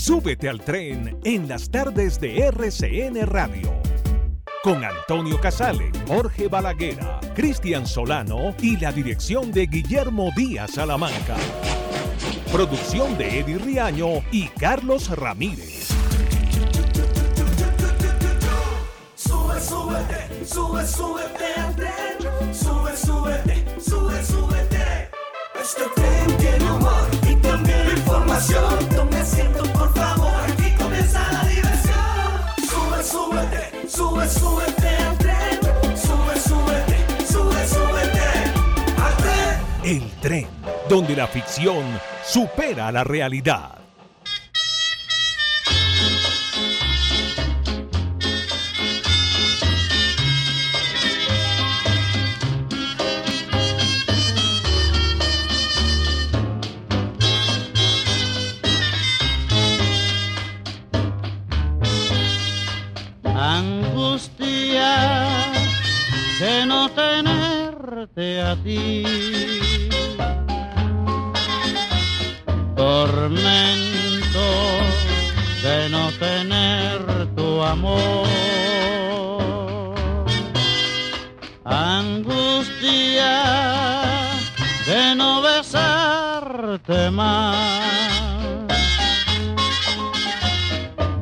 [0.00, 3.70] Súbete al tren en las tardes de RCN Radio.
[4.62, 11.36] Con Antonio Casale, Jorge Balaguera, Cristian Solano y la dirección de Guillermo Díaz Salamanca.
[12.50, 15.88] Producción de Eddie Riaño y Carlos Ramírez.
[19.16, 22.54] Sube, súbete, sube, súbete al tren.
[22.54, 25.10] Sube, súbete, sube, súbete.
[25.60, 27.19] Este tren tiene humor
[28.40, 28.88] información.
[28.96, 31.98] Tome asiento, por favor, aquí comienza la diversión.
[32.68, 35.60] Sube, súbete, sube, súbete al tren.
[35.96, 38.20] Sube, súbete, sube, súbete
[39.02, 39.60] al tren.
[39.84, 40.48] El tren,
[40.88, 41.84] donde la ficción
[42.24, 43.79] supera la realidad.
[72.74, 74.48] Tormento
[75.62, 76.98] de no tener
[77.36, 78.26] tu amor.
[81.64, 83.44] Angustia
[84.84, 88.66] de no besarte más.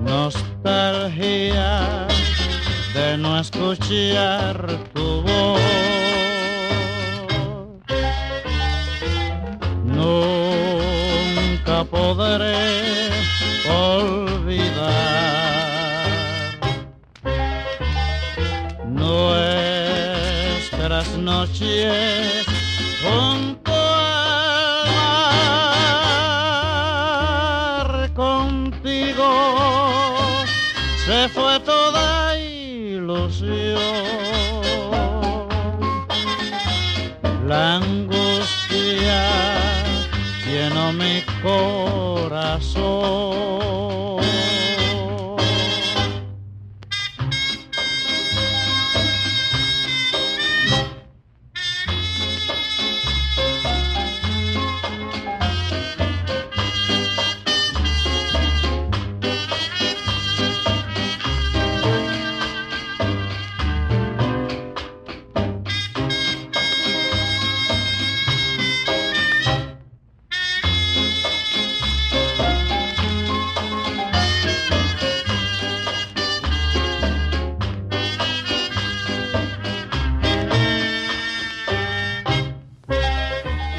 [0.03, 1.83] Nostalgia
[2.95, 4.88] de no escuchar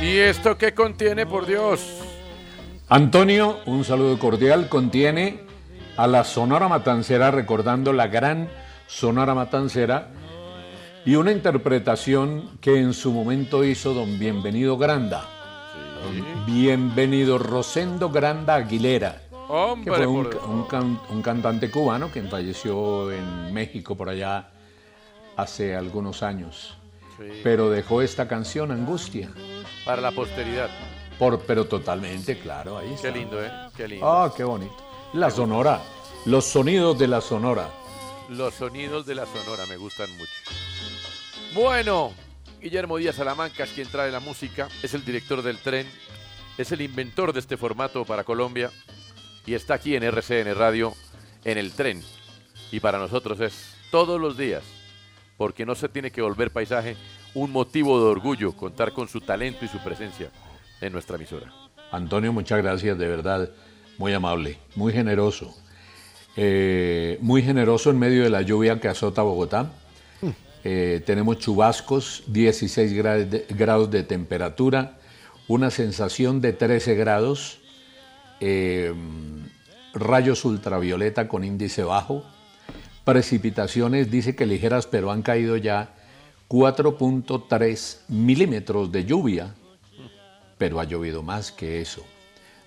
[0.10, 1.82] ¿Y esto qué contiene, por Dios?
[2.88, 5.42] Antonio, un saludo cordial, contiene
[5.98, 8.50] a la Sonora Matancera, recordando la gran
[8.88, 10.10] Sonora Matancera,
[11.06, 15.28] y una interpretación que en su momento hizo don Bienvenido Granda.
[16.48, 22.24] Bienvenido Rosendo Granda Aguilera, Hombre, que fue un, por- un can- un cantante cubano que
[22.24, 24.50] falleció en México por allá
[25.38, 26.79] hace algunos años.
[27.20, 27.42] Sí.
[27.44, 29.30] Pero dejó esta canción, Angustia.
[29.86, 30.70] Para la posteridad.
[31.18, 33.12] Por, pero totalmente, claro, ahí está.
[33.12, 33.52] Qué lindo, ¿eh?
[33.76, 34.10] Qué lindo.
[34.10, 34.76] Ah, qué bonito.
[35.14, 35.82] La Sonora,
[36.26, 37.70] los sonidos de la Sonora.
[38.30, 40.32] Los sonidos de la Sonora me gustan mucho.
[41.54, 42.14] Bueno,
[42.62, 45.88] Guillermo Díaz Salamanca es quien trae la música, es el director del tren,
[46.58, 48.72] es el inventor de este formato para Colombia
[49.46, 50.94] y está aquí en RCN Radio
[51.44, 52.04] en el tren.
[52.72, 54.64] Y para nosotros es todos los días
[55.40, 56.98] porque no se tiene que volver paisaje
[57.34, 60.30] un motivo de orgullo contar con su talento y su presencia
[60.82, 61.50] en nuestra emisora.
[61.92, 63.50] Antonio, muchas gracias, de verdad,
[63.98, 65.56] muy amable, muy generoso.
[66.36, 69.72] Eh, muy generoso en medio de la lluvia que azota Bogotá.
[70.66, 74.98] Eh, tenemos chubascos, 16 gra- de- grados de temperatura,
[75.48, 77.60] una sensación de 13 grados,
[78.42, 78.94] eh,
[79.94, 82.26] rayos ultravioleta con índice bajo,
[83.10, 85.96] precipitaciones, dice que ligeras, pero han caído ya
[86.48, 89.56] 4.3 milímetros de lluvia,
[90.60, 92.06] pero ha llovido más que eso.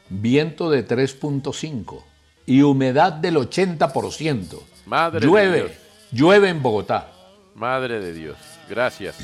[0.09, 2.03] Viento de 3.5
[2.47, 4.61] y humedad del 80%.
[4.87, 5.73] Madre de llueve, Dios.
[6.11, 7.13] llueve en Bogotá.
[7.55, 8.37] Madre de Dios,
[8.69, 9.17] gracias.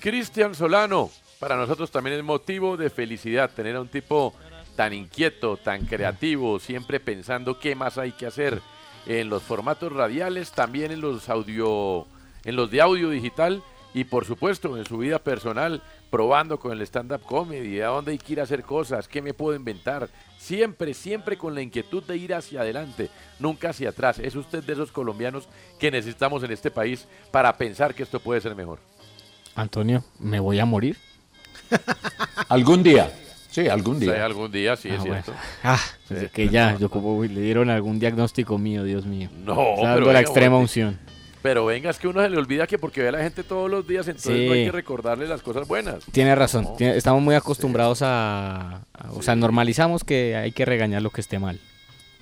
[0.00, 4.34] Cristian Solano, para nosotros también es motivo de felicidad tener a un tipo
[4.76, 8.60] tan inquieto, tan creativo, siempre pensando qué más hay que hacer
[9.06, 12.06] en los formatos radiales, también en los audio,
[12.44, 13.62] en los de audio digital
[13.94, 18.18] y por supuesto en su vida personal, probando con el stand-up comedy, a dónde hay
[18.18, 20.08] que ir a hacer cosas, qué me puedo inventar.
[20.38, 24.18] Siempre, siempre con la inquietud de ir hacia adelante, nunca hacia atrás.
[24.18, 25.48] Es usted de esos colombianos
[25.78, 28.78] que necesitamos en este país para pensar que esto puede ser mejor.
[29.54, 30.96] Antonio, ¿me voy a morir?
[32.48, 33.10] Algún día,
[33.50, 34.24] sí, algún Sí, día.
[34.24, 35.22] algún día, sí, es Ah, bueno.
[35.22, 35.32] cierto.
[35.64, 39.28] Ah, desde que ya, yo como le dieron algún diagnóstico mío, Dios mío.
[39.44, 40.98] No, Está pero dando la venga, extrema unción.
[41.40, 43.70] Pero venga, es que uno se le olvida que porque ve a la gente todos
[43.70, 44.46] los días, entonces Sí.
[44.46, 46.04] no hay que recordarle las cosas buenas.
[46.10, 51.00] Tiene razón, tiene- estamos muy acostumbrados a, a- O sea, normalizamos que hay que regañar
[51.02, 51.60] lo que esté mal.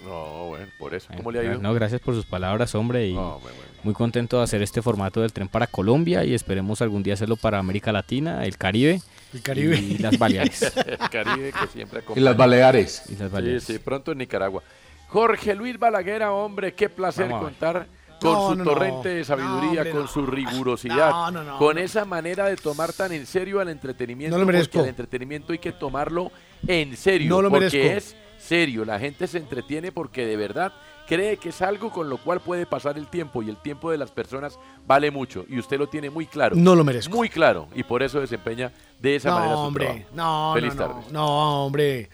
[0.04, 1.08] No, bueno, por eso.
[1.16, 1.58] ¿Cómo le ha ido?
[1.58, 3.08] No, gracias por sus palabras, hombre.
[3.08, 3.65] Y No, bueno, bueno.
[3.82, 7.36] Muy contento de hacer este formato del tren para Colombia y esperemos algún día hacerlo
[7.36, 9.00] para América Latina, el Caribe.
[9.34, 9.76] El Caribe.
[9.78, 10.62] Y las Baleares.
[10.86, 13.02] El Caribe que siempre Y las Baleares.
[13.08, 13.64] Y las Baleares.
[13.64, 14.62] sí, pronto en Nicaragua.
[15.08, 17.86] Jorge Luis Balaguer, hombre, qué placer contar
[18.20, 18.70] con No, su no, no.
[18.70, 20.08] torrente de sabiduría, No, hombre, con no.
[20.08, 21.82] su rigurosidad, No, no, no, con no.
[21.82, 24.36] esa manera de tomar tan en serio al entretenimiento.
[24.36, 24.72] No lo merezco.
[24.72, 26.32] Porque el entretenimiento hay que tomarlo
[26.66, 27.28] en serio.
[27.28, 28.14] No lo porque merezco.
[28.14, 28.84] es serio.
[28.84, 30.72] La gente se entretiene porque de verdad
[31.06, 33.98] cree que es algo con lo cual puede pasar el tiempo y el tiempo de
[33.98, 35.44] las personas vale mucho.
[35.48, 36.56] Y usted lo tiene muy claro.
[36.56, 37.14] No lo merezco.
[37.16, 37.68] Muy claro.
[37.74, 39.86] Y por eso desempeña de esa no, manera su hombre.
[39.86, 40.06] trabajo.
[40.14, 41.00] No, Feliz no, tarde.
[41.10, 42.10] no, no, hombre.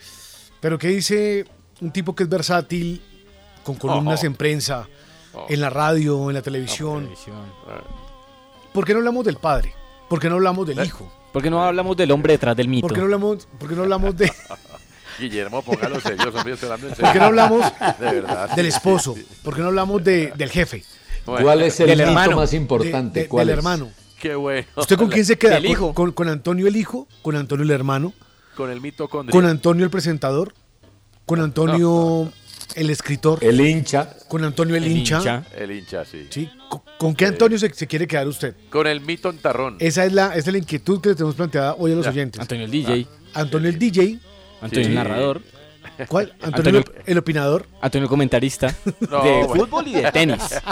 [0.60, 1.44] Pero ¿qué dice
[1.80, 3.02] un tipo que es versátil,
[3.64, 4.26] con columnas Oh.
[4.26, 4.88] en prensa,
[5.34, 5.46] Oh.
[5.48, 7.08] en la radio, en la televisión?
[7.68, 7.80] Ah,
[8.72, 9.74] ¿Por qué no hablamos del padre?
[10.08, 11.10] ¿Por qué no hablamos del hijo?
[11.32, 12.86] ¿Por qué no hablamos del hombre detrás del mito?
[12.86, 14.30] ¿Por qué no hablamos, por qué no hablamos de,
[15.18, 17.04] Guillermo, póngalo serio, hombre, estoy hablando en serio.
[17.04, 18.48] por qué no hablamos De verdad.
[18.50, 19.14] sí, del esposo?
[19.42, 20.84] ¿Por qué no hablamos de, del jefe?
[21.26, 22.36] Bueno, ¿Cuál es el Del hermano.
[22.36, 23.20] más importante?
[23.20, 23.58] de- ¿Cuál del es?
[23.58, 23.90] hermano.
[24.20, 24.66] Qué bueno.
[24.76, 25.56] ¿Usted con quién se queda?
[25.56, 25.94] ¿Con- hijo.
[25.94, 27.06] Con, con Antonio el hijo?
[27.22, 28.12] ¿Con Antonio el hermano?
[28.56, 30.52] Con el mito ¿Con Antonio el presentador?
[31.26, 32.30] ¿Con Antonio
[32.74, 33.38] el escritor?
[33.42, 34.10] El hincha.
[34.28, 35.18] ¿Con Antonio el, El hincha?
[35.18, 35.44] hincha.
[35.56, 36.26] El hincha, sí.
[36.30, 36.50] ¿Sí?
[36.68, 38.54] ¿Con, con qué Antonio se, se quiere quedar usted?
[38.70, 39.76] Con el mito entarrón.
[39.78, 42.10] Esa es la, esa es la inquietud que le tenemos planteada hoy a los Ya.
[42.10, 42.40] oyentes.
[42.40, 43.06] Antonio el DJ.
[43.34, 44.18] Antonio el DJ.
[44.62, 44.90] Antonio Sí.
[44.90, 45.40] el narrador.
[46.08, 46.32] ¿Cuál?
[46.42, 47.66] Antonio, Antonio- el, opinador.
[47.80, 48.74] Antonio el comentarista.
[49.10, 49.48] No, de bueno.
[49.66, 50.42] fútbol y de tenis.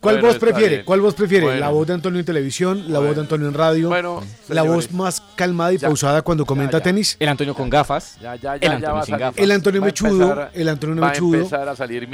[0.00, 0.84] ¿Cuál Bueno, voz prefiere?
[0.84, 1.44] ¿Cuál voz prefiere?
[1.46, 1.58] Bueno.
[1.60, 2.84] ¿La voz de Antonio en televisión?
[2.92, 3.88] ¿La voz de Antonio en radio?
[3.88, 4.88] Bueno, ¿La señores.
[4.88, 5.88] voz más calmada y Ya.
[5.88, 6.84] pausada cuando comenta ya.
[6.84, 7.16] tenis?
[7.18, 8.16] El Antonio con gafas.
[8.22, 9.20] Ya, ya, El Antonio sin salir.
[9.26, 9.38] gafas.
[9.42, 11.40] El Antonio mechudo, empezar- el Antonio mechudo,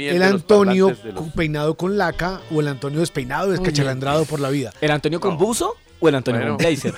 [0.09, 4.73] el Antonio los- peinado con laca o el Antonio despeinado, descachalandrado por la vida.
[4.81, 6.57] ¿El Antonio con buzo o el Antonio Bueno.
[6.57, 6.93] con blazer?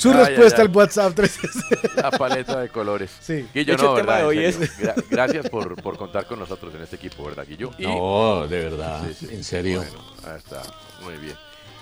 [0.00, 1.38] Su respuesta al WhatsApp 3
[1.96, 3.10] La paleta de colores.
[3.20, 3.46] Sí.
[3.54, 4.18] Guillo, no, ¿verdad?
[4.18, 4.68] de hoy serio.
[4.80, 7.70] Gra- Gracias por, por contar con nosotros en este equipo, ¿verdad, Guillo?
[7.78, 9.02] Y- No, de verdad.
[9.08, 9.34] Sí, sí.
[9.34, 9.80] En serio.
[9.82, 10.62] Bueno, ahí está.
[11.04, 11.34] Muy bien.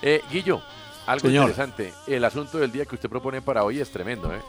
[0.02, 0.60] Eh, Guillo,
[1.06, 1.50] algo Señor.
[1.50, 1.92] interesante.
[2.06, 4.40] El asunto del día que usted propone para hoy es tremendo, ¿eh?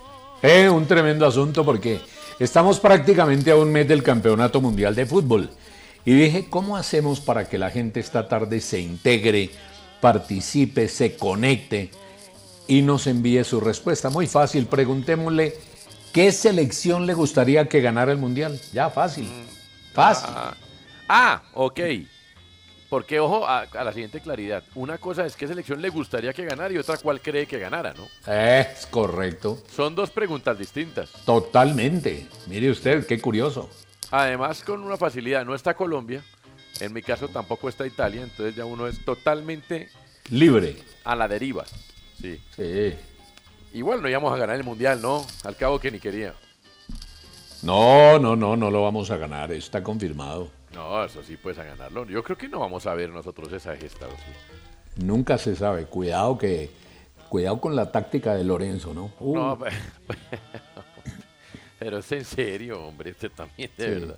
[0.42, 2.00] Eh, un tremendo asunto porque
[2.40, 5.50] estamos prácticamente a un mes del Campeonato Mundial de Fútbol.
[6.06, 9.52] Y dije, ¿cómo hacemos para que la gente esta tarde se integre,
[10.00, 11.92] participe, se conecte
[12.70, 14.10] y nos envíe su respuesta?
[14.12, 15.56] Muy fácil, preguntémosle,
[16.14, 18.62] ¿qué selección le gustaría que ganara el Mundial?
[18.72, 19.28] Ya, fácil.
[19.94, 20.30] Fácil.
[20.32, 20.54] Ah,
[21.10, 21.80] ah, ok.
[22.90, 24.64] Porque, ojo, a, a la siguiente claridad.
[24.76, 27.94] Una cosa es qué selección le gustaría que ganara y otra cuál cree que ganara,
[27.94, 28.08] ¿no?
[28.32, 29.62] Es correcto.
[29.76, 31.12] Son dos preguntas distintas.
[31.26, 32.28] Totalmente.
[32.48, 33.70] Mire usted, qué curioso.
[34.12, 36.24] Además, con una facilidad, no está Colombia,
[36.80, 39.90] en mi caso tampoco está Italia, entonces ya uno es totalmente
[40.30, 40.78] Libre.
[41.04, 41.66] a la deriva.
[42.22, 42.42] Sí.
[42.56, 42.94] Sí.
[43.74, 45.26] Igual no íbamos a ganar el mundial, ¿no?
[45.44, 46.34] Al cabo que ni quería.
[47.62, 50.50] No, no, no, no lo vamos a ganar, está confirmado.
[50.74, 52.06] No, eso sí, pues a ganarlo.
[52.06, 55.04] Yo creo que no vamos a ver nosotros esa gesta, ¿o sí?
[55.04, 55.86] Nunca se sabe.
[55.86, 56.72] Cuidado que,
[57.28, 59.12] cuidado con la táctica de Lorenzo, ¿no?
[59.20, 59.72] Uh, No, pe-
[61.80, 63.92] pero es en serio, hombre, este también, de Sí.
[63.92, 64.18] verdad.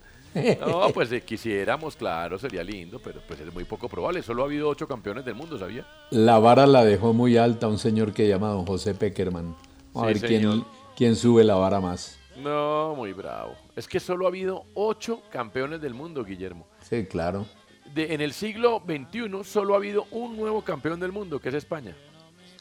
[0.59, 4.21] No, pues eh, quisiéramos, claro, sería lindo, pero pues es muy poco probable.
[4.23, 5.85] Solo ha habido ocho campeones del mundo, ¿sabía?
[6.11, 9.55] La vara la dejó muy alta un señor que llama don José Peckerman.
[9.93, 10.63] Vamos a Sí, ver quién,
[10.95, 12.17] quién sube la vara más.
[12.37, 13.53] No, muy bravo.
[13.75, 16.65] Es que solo ha habido ocho campeones del mundo, Guillermo.
[16.81, 17.45] Sí, claro.
[17.93, 21.55] De- en el siglo XXI solo ha habido un nuevo campeón del mundo, que es
[21.55, 21.95] España.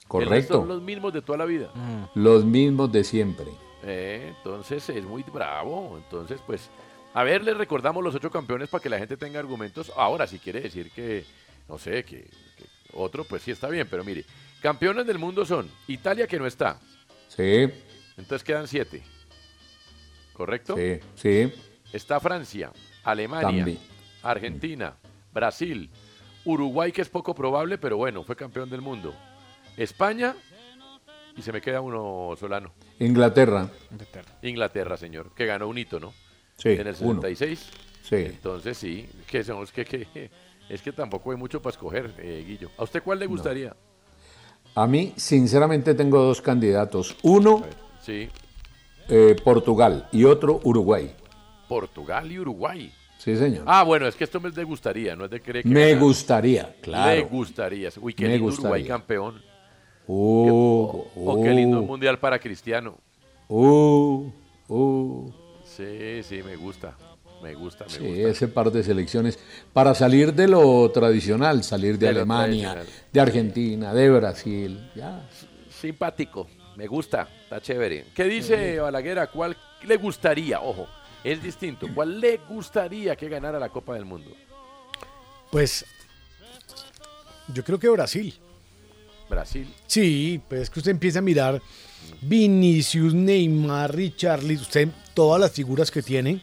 [0.08, 0.54] Correcto.
[0.54, 1.70] son los mismos de toda la vida.
[2.16, 3.46] Los mismos de siempre.
[3.84, 5.96] Eh, entonces es muy bravo.
[5.96, 6.68] Entonces, pues,
[7.14, 9.92] a ver, les recordamos los ocho campeones para que la gente tenga argumentos.
[9.96, 11.24] Ahora, si quiere decir que,
[11.68, 12.22] no sé, que,
[12.56, 14.24] que otro, pues sí está bien, pero mire,
[14.60, 16.78] campeones del mundo son Italia, que no está.
[17.28, 17.68] Sí,
[18.16, 19.02] Entonces quedan siete.
[20.32, 20.76] ¿Correcto?
[20.76, 21.52] sí, sí.
[21.92, 23.78] Está Francia, Alemania, También.
[24.22, 24.94] Argentina,
[25.32, 25.90] Brasil,
[26.44, 29.14] Uruguay, que es poco probable, pero bueno, fue campeón del mundo.
[29.76, 30.36] España,
[31.36, 32.72] y se me queda uno solano.
[32.98, 33.68] Inglaterra.
[34.42, 36.12] Inglaterra, señor, que ganó un hito, ¿no?
[36.62, 37.20] Sí, En el uno.
[37.22, 37.70] 66.
[38.02, 38.16] Sí.
[38.16, 40.30] Entonces sí, que somos que, que
[40.68, 42.70] es que tampoco hay mucho para escoger, eh, Guillo.
[42.76, 43.74] ¿A usted cuál le gustaría?
[44.74, 47.16] A mí, sinceramente, tengo dos candidatos.
[47.22, 47.64] Uno,
[48.00, 48.28] Sí,
[49.08, 51.14] eh, Portugal y otro, Uruguay.
[51.68, 52.92] Portugal y Uruguay.
[53.18, 53.64] Sí, señor.
[53.66, 57.28] Ah, bueno, es que esto me gustaría, no es de creer que Me gustaría, claro.
[57.28, 57.90] gustaría.
[58.00, 59.42] Uy, qué Me lindo Uruguay campeón.
[60.06, 62.96] Uh, O qué lindo uh, mundial para Cristiano.
[63.48, 64.30] uh,
[64.68, 65.32] uh.
[65.80, 66.96] Sí, sí, me gusta.
[67.42, 68.28] Me gusta, me Sí, gusta.
[68.28, 69.38] ese par de selecciones
[69.72, 74.90] para salir de lo tradicional, salir de, Alemania, de Argentina, de Brasil.
[74.94, 75.26] Ya.
[75.70, 78.06] Simpático, me gusta, está chévere.
[78.14, 79.20] ¿Qué dice Balaguer?
[79.20, 80.60] ¿A ¿Cuál le gustaría?
[80.60, 80.86] Ojo,
[81.24, 81.86] es distinto.
[81.94, 84.32] ¿Cuál le gustaría que ganara la Copa del Mundo?
[85.50, 85.86] Pues
[87.54, 88.34] yo creo que Brasil.
[89.30, 89.72] Brasil.
[89.86, 91.62] Sí, pues es que usted empieza a mirar
[92.20, 94.88] Vinicius, Neymar, Richarlison, usted
[95.20, 96.40] todas las figuras que tiene,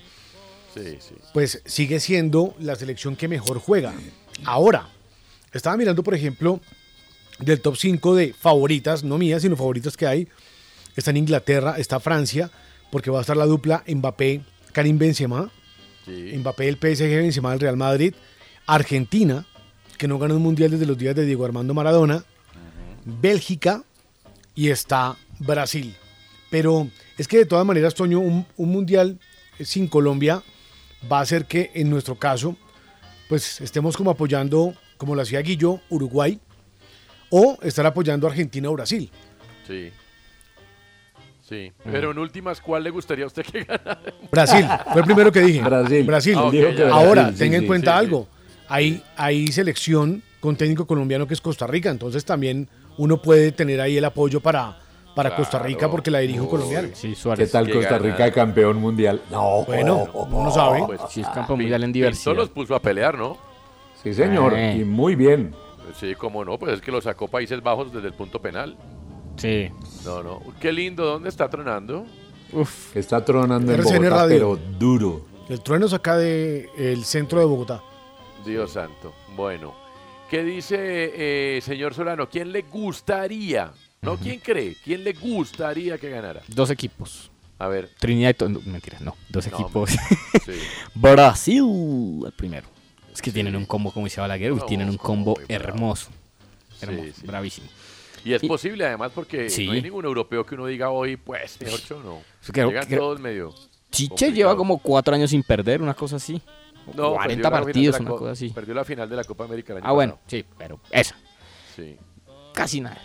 [0.75, 1.15] Sí, sí.
[1.33, 3.95] pues sigue siendo la selección que mejor juega.
[4.45, 4.87] Ahora,
[5.51, 6.59] estaba mirando, por ejemplo,
[7.39, 10.27] del top 5 de favoritas, no mías, sino favoritas que hay.
[10.95, 12.51] Está en Inglaterra, está Francia,
[12.91, 14.41] porque va a estar la dupla Mbappé,
[14.73, 15.51] Karim Benzema,
[16.05, 16.33] Sí.
[16.37, 18.13] Mbappé del PSG, Benzema del Real Madrid,
[18.67, 19.47] Argentina,
[19.97, 22.23] que no ganó un mundial desde los días de Diego Armando Maradona,
[23.05, 23.83] Bélgica
[24.53, 25.95] y está Brasil.
[26.49, 26.87] Pero
[27.17, 29.19] es que de todas maneras, Toño, un, un mundial
[29.59, 30.41] sin Colombia
[31.11, 32.55] va a hacer que en nuestro caso,
[33.29, 36.39] pues estemos como apoyando, como lo hacía Guillo, Uruguay,
[37.29, 39.11] o estar apoyando a Argentina o Brasil.
[39.67, 39.91] Sí.
[41.47, 41.71] Sí.
[41.83, 44.01] Pero en últimas, ¿cuál le gustaría a usted que ganara?
[44.31, 45.61] Brasil, fue el primero que dije.
[45.61, 46.03] Brasil.
[46.05, 46.35] Brasil.
[46.37, 46.89] Ah.
[46.91, 48.27] Ahora, sí, tenga en cuenta sí, algo.
[48.67, 53.79] Hay, hay selección con técnico colombiano que es Costa Rica, entonces también uno puede tener
[53.79, 54.77] ahí el apoyo para,
[55.17, 56.37] para Costa Rica porque la Uy.
[56.47, 56.89] colombiano.
[56.93, 57.51] Sí, ¿Qué Suárez.
[57.51, 58.03] tal que Costa gana.
[58.11, 59.21] Rica campeón mundial?
[59.29, 59.63] No.
[59.65, 60.83] Bueno, uno sabe.
[60.85, 62.35] Pues, Sí, es campeón mundial en Pinto diversidad.
[62.35, 63.37] los puso a pelear, ¿no?
[64.01, 64.53] Sí, señor.
[64.55, 64.77] Eh.
[64.77, 65.53] Y muy bien.
[65.99, 68.77] Sí, cómo no, pues es que lo sacó Países Bajos desde el punto penal.
[69.37, 69.69] Sí.
[70.05, 70.41] No, no.
[70.61, 72.05] Qué lindo, ¿dónde está tronando?
[72.53, 72.95] Uf.
[72.95, 74.27] Está tronando en Bogotá, Radio.
[74.29, 75.25] pero duro.
[75.49, 77.81] El trueno es acá del el centro de Bogotá.
[78.45, 79.13] Dios santo.
[79.35, 79.73] Bueno,
[80.29, 82.29] ¿qué dice eh, señor Solano?
[82.29, 83.71] ¿Quién le gustaría?
[84.01, 84.75] No, ¿quién cree?
[84.83, 86.41] ¿Quién le gustaría que ganara?
[86.47, 87.31] Dos equipos.
[87.59, 87.89] A ver.
[87.99, 89.15] Trinidad y To- no, mentira, no.
[89.29, 89.89] Dos No, equipos.
[90.45, 90.51] Sí.
[90.95, 91.63] Brasil,
[92.25, 92.67] el primero.
[93.13, 96.09] Es que tienen un combo, como dice Balaguer, No, tienen un combo hermoso.
[96.79, 97.25] Hermoso, sí.
[97.25, 97.67] bravísimo.
[98.23, 101.59] Y es Y- posible además porque no hay ningún europeo que uno diga hoy, pues,
[101.59, 102.21] mejor yo no.
[102.51, 103.53] Creo- Llegan creo- todos medio.
[103.89, 104.35] Chiche complicado.
[104.35, 106.39] lleva como cuatro años sin perder, una cosa así.
[106.93, 108.49] No, 40 perdió la final partidos, una co- cosa así.
[108.49, 111.15] Perdió la final de la Copa América el año Ah, bueno, sí, pero esa,
[111.75, 111.95] Sí.
[112.53, 113.01] casi nada.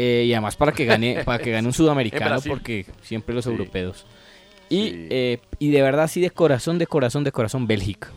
[0.00, 3.50] Eh, y además para que gane, para que gane un sudamericano, porque siempre los Sí.
[3.50, 4.06] europeos.
[4.68, 5.06] Y, Sí.
[5.10, 8.10] eh, y de verdad, sí, de corazón, de corazón, de corazón, Bélgica.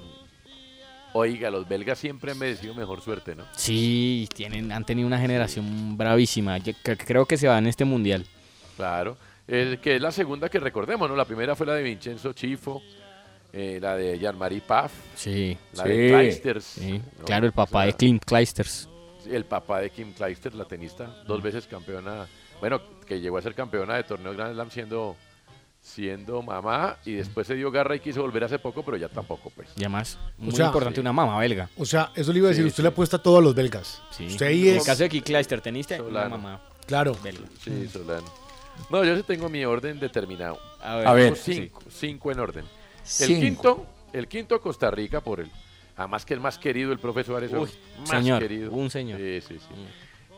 [1.14, 3.44] Oiga, los belgas siempre han merecido mejor suerte, ¿no?
[3.58, 6.58] Sí, tienen, han tenido una generación bravísima.
[6.60, 8.26] Yo cre- creo que se va en este mundial.
[8.78, 9.18] Claro.
[9.48, 11.16] Eh, que es la segunda que recordemos, ¿no?
[11.16, 12.82] La primera fue la de Vincenzo Chifo,
[13.52, 15.90] eh, la de Jean-Marie Paf, Sí, la Sí.
[15.90, 16.64] de Kleisters.
[16.64, 17.02] sí.
[17.20, 17.26] ¿no?
[17.26, 18.88] Claro, el papá O sea, de Clint Kleisters.
[19.30, 22.28] El papá de Kim Clijsters, la tenista, dos veces campeona,
[22.60, 25.16] bueno, que llegó a ser campeona de torneo Grand Slam siendo,
[25.82, 29.50] siendo mamá y después se dio garra y quiso volver hace poco, pero ya tampoco,
[29.50, 29.70] pues.
[29.76, 31.02] Y además, muy sea, importante, sí.
[31.02, 31.70] una mamá belga.
[31.78, 32.82] O sea, eso le iba a decir, Sí, usted sí.
[32.84, 34.02] le apuesta todo a los belgas.
[34.12, 34.28] Sí.
[34.28, 36.38] Usted ahí En el caso de Clint Kleister, teniste una Solano.
[36.38, 37.16] mamá Claro.
[37.24, 37.48] belga.
[37.64, 38.28] Sí, Solano.
[38.90, 40.60] No, yo sí tengo mi orden determinado.
[40.82, 41.34] A ver, A ver.
[41.34, 42.66] Tengo cinco, cinco en orden.
[42.66, 43.42] El Cinco.
[43.42, 45.52] quinto, el quinto Costa Rica por el,
[45.96, 47.70] además que el más querido, el profesor Suárez, Uy,
[48.00, 48.72] más señor, querido.
[48.72, 49.20] un señor.
[49.20, 49.76] Sí, sí, sí.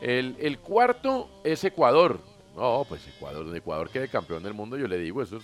[0.02, 2.20] El, el cuarto es Ecuador.
[2.56, 5.44] No, pues Ecuador, donde Ecuador quede campeón del mundo, yo le digo, eso es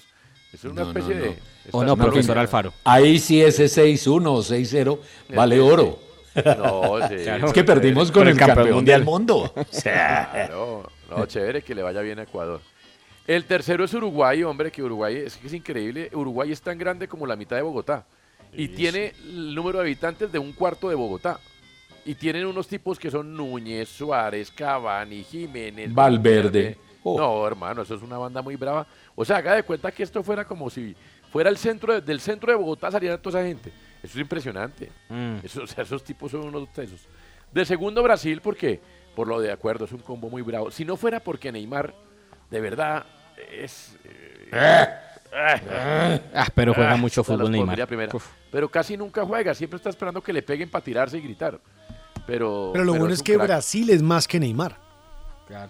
[0.54, 1.22] Es una No, no, especie no.
[1.22, 1.38] de...
[1.72, 2.74] O no, profesor Alfaro.
[2.84, 5.00] Ahí sí ese 6-1 o 6-0
[5.36, 6.00] vale oro.
[6.36, 7.16] No, sí.
[7.46, 9.52] Es que perdimos con, el campeón, del mundo.
[9.56, 12.62] O sea, Claro, no, chévere que le vaya bien a Ecuador.
[13.28, 16.10] El tercero es Uruguay, hombre, que Uruguay es, que es increíble.
[16.14, 18.06] Uruguay es tan grande como la mitad de Bogotá.
[18.54, 21.40] Y tiene el número de habitantes de un cuarto de Bogotá.
[22.06, 26.78] Y tienen unos tipos que son Núñez, Suárez, Cavani, Jiménez, Valverde.
[27.04, 27.18] Oh.
[27.18, 28.86] No, hermano, eso es una banda muy brava.
[29.16, 30.96] O sea, haga de cuenta que esto fuera como si
[31.32, 33.70] fuera el centro de- del centro de Bogotá saliera toda esa gente.
[34.02, 34.92] Eso es impresionante.
[35.10, 35.36] Mm.
[35.44, 37.02] Eso- o sea, esos tipos son unos tesos.
[37.52, 38.80] De segundo Brasil, porque
[39.16, 40.72] por lo de acuerdo es un combo muy bravo.
[40.72, 41.94] Si no fuera porque Neymar,
[42.50, 43.06] de verdad,
[43.52, 43.96] es.
[44.04, 44.90] eh,
[45.32, 47.88] Ah, pero juega mucho se los fútbol Neymar.
[48.52, 51.60] Pero casi nunca juega, siempre está esperando que le peguen para tirarse y gritar.
[52.26, 53.48] Pero, Pero lo bueno es que crack.
[53.48, 54.78] Brasil es más que Neymar.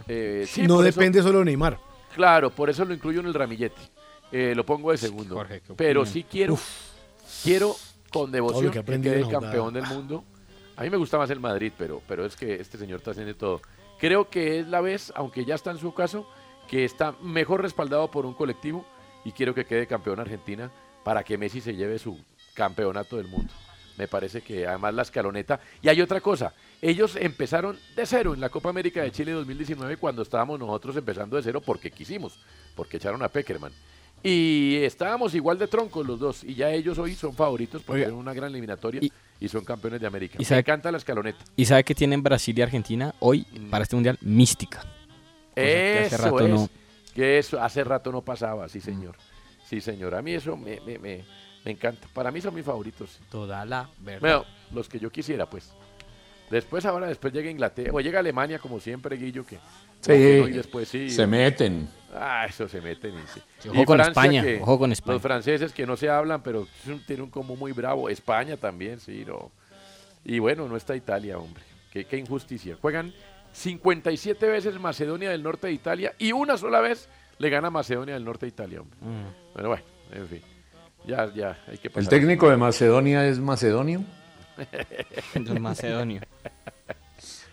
[0.07, 1.79] Eh, sí, no eso- depende solo de Neymar.
[2.13, 3.81] Claro, por eso lo incluyo en el ramillete.
[4.31, 5.45] Eh, lo pongo de segundo.
[5.75, 6.13] Pero opina?
[6.13, 6.57] sí quiero,
[7.43, 7.75] quiero
[8.11, 10.23] con devoción que que, quede campeón del mundo.
[10.75, 13.35] A mí me gusta más el Madrid, pero, pero es que este señor está haciendo
[13.35, 13.61] todo.
[13.99, 16.27] Creo que es la vez, aunque ya está en su caso,
[16.69, 18.85] que está mejor respaldado por un colectivo
[19.25, 20.71] y quiero que quede campeón Argentina
[21.03, 22.17] para que Messi se lleve su
[22.53, 23.53] campeonato del mundo.
[23.97, 25.59] Me parece que además la escaloneta.
[25.81, 29.97] Y hay otra cosa, ellos empezaron de cero en la Copa América de Chile 2019
[29.97, 32.39] cuando estábamos nosotros empezando de cero porque quisimos,
[32.75, 33.73] porque echaron a Peckerman.
[34.23, 38.15] Y estábamos igual de troncos los dos y ya ellos hoy son favoritos porque son
[38.15, 38.99] una gran eliminatoria
[39.39, 40.35] y, son campeones de América.
[40.37, 41.39] y Me sabe- encanta la escaloneta.
[41.55, 44.17] ¿Y sabe que tienen Brasil y Argentina hoy para este mundial?
[44.21, 44.79] Mística.
[45.51, 46.49] hace Eso rato es.
[46.49, 46.69] no-
[47.13, 49.15] Que eso hace rato no pasaba, sí señor.
[49.65, 50.15] Sí señor.
[50.15, 51.23] A mí eso me, me, me-
[51.65, 52.07] me encanta.
[52.13, 53.19] Para mí son mis favoritos.
[53.29, 54.19] Toda la verdad.
[54.21, 55.71] Bueno, los que yo quisiera, pues.
[56.49, 59.57] Después, ahora, después llega Inglaterra, o llega Alemania, como siempre, Guillo, que...
[60.01, 61.09] Sí, que no, y después sí.
[61.09, 61.87] se meten.
[62.11, 63.13] Ah, eso se meten.
[63.13, 63.41] Y, sí.
[63.59, 65.13] Sí, ojo Y con Francia, España, que ojo con España.
[65.13, 66.67] Los franceses que no se hablan, pero
[67.05, 68.09] tienen un combo muy bravo.
[68.09, 69.51] España también, sí, no.
[70.25, 71.63] Y bueno, no está Italia, hombre.
[71.91, 72.77] Qué, qué injusticia.
[72.81, 73.13] Juegan
[73.51, 78.25] 57 veces Macedonia del Norte de Italia y una sola vez le gana Macedonia del
[78.25, 78.97] Norte de Italia, hombre.
[79.01, 79.53] Mm.
[79.55, 80.41] Pero bueno, en fin.
[81.05, 84.03] Ya, ya, hay que ¿El técnico de Macedonia es macedonio?
[85.35, 86.21] Don Macedonio.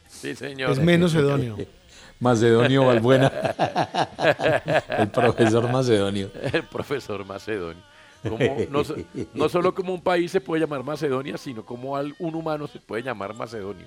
[0.08, 0.70] Sí, señor.
[0.72, 1.56] Es menos edonio.
[2.20, 3.28] Macedonio Balbuena.
[4.98, 6.30] El profesor Macedonio.
[6.52, 7.82] El profesor Macedonio.
[8.26, 8.38] Como
[8.70, 8.96] no, so-
[9.34, 13.02] no solo como un país se puede llamar Macedonia, sino como un humano se puede
[13.02, 13.86] llamar Macedonio.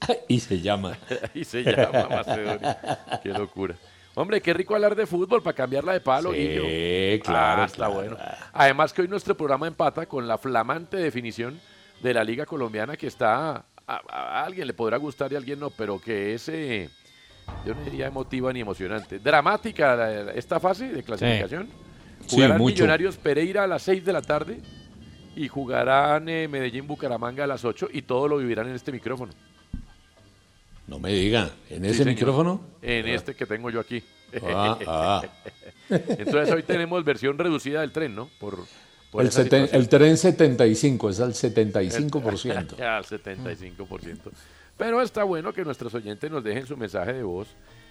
[0.28, 0.96] Y se llama.
[1.34, 2.76] y se llama Macedonio.
[3.22, 3.74] Qué locura.
[4.14, 7.22] Hombre, qué rico hablar de fútbol para cambiarla de palo, Sí, Guillo.
[7.24, 7.94] claro, Ah, está claro.
[7.94, 8.16] bueno.
[8.52, 11.60] Además que hoy nuestro programa empata con la flamante definición
[12.02, 13.64] de la Liga Colombiana que está...
[13.86, 16.48] A, alguien le podrá gustar y a alguien no, pero que es...
[16.48, 16.88] eh,
[17.66, 19.18] yo no diría emotiva ni emocionante.
[19.18, 21.68] Dramática la- esta fase de clasificación.
[22.26, 22.62] Sí, Jugarán.
[22.62, 24.60] Millonarios Pereira a las 6 de la tarde
[25.36, 29.32] y jugarán eh, Medellín Bucaramanga a las 8 y todo lo vivirán en este micrófono.
[30.90, 32.60] No me diga, ¿en ese micrófono?
[32.82, 34.02] En este que tengo yo aquí.
[34.42, 35.22] Ah, ah.
[35.88, 38.28] Entonces hoy tenemos versión reducida del tren, ¿no?
[38.40, 38.58] Por,
[39.12, 42.76] por El, seten- el tren 75, es al 75%.
[42.76, 44.18] Ya, al 75%.
[44.76, 47.46] Pero está bueno que nuestros oyentes nos dejen su mensaje de voz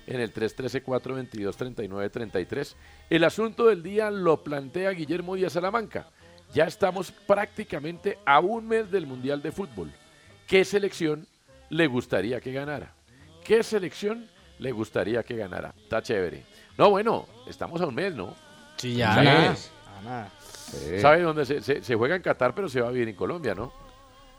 [0.05, 2.75] en el 313-422-3933.
[3.09, 6.09] El asunto del día lo plantea Guillermo Díaz Salamanca.
[6.53, 9.89] Ya estamos prácticamente a un mes del Mundial de Fútbol.
[10.47, 11.25] ¿Qué selección
[11.69, 12.93] le gustaría que ganara?
[13.43, 14.27] ¿Qué selección
[14.59, 15.73] le gustaría que ganara?
[15.81, 16.43] Está chévere.
[16.77, 18.33] No, bueno, estamos a un mes, ¿no?
[18.77, 19.15] Sí, ya.
[19.15, 19.25] Sí.
[19.25, 19.55] nada.
[19.99, 20.29] A nada.
[20.41, 20.99] Sí.
[20.99, 23.53] ¿Sabe dónde se, se- se juega en Qatar, pero se va a vivir en Colombia,
[23.55, 23.71] no?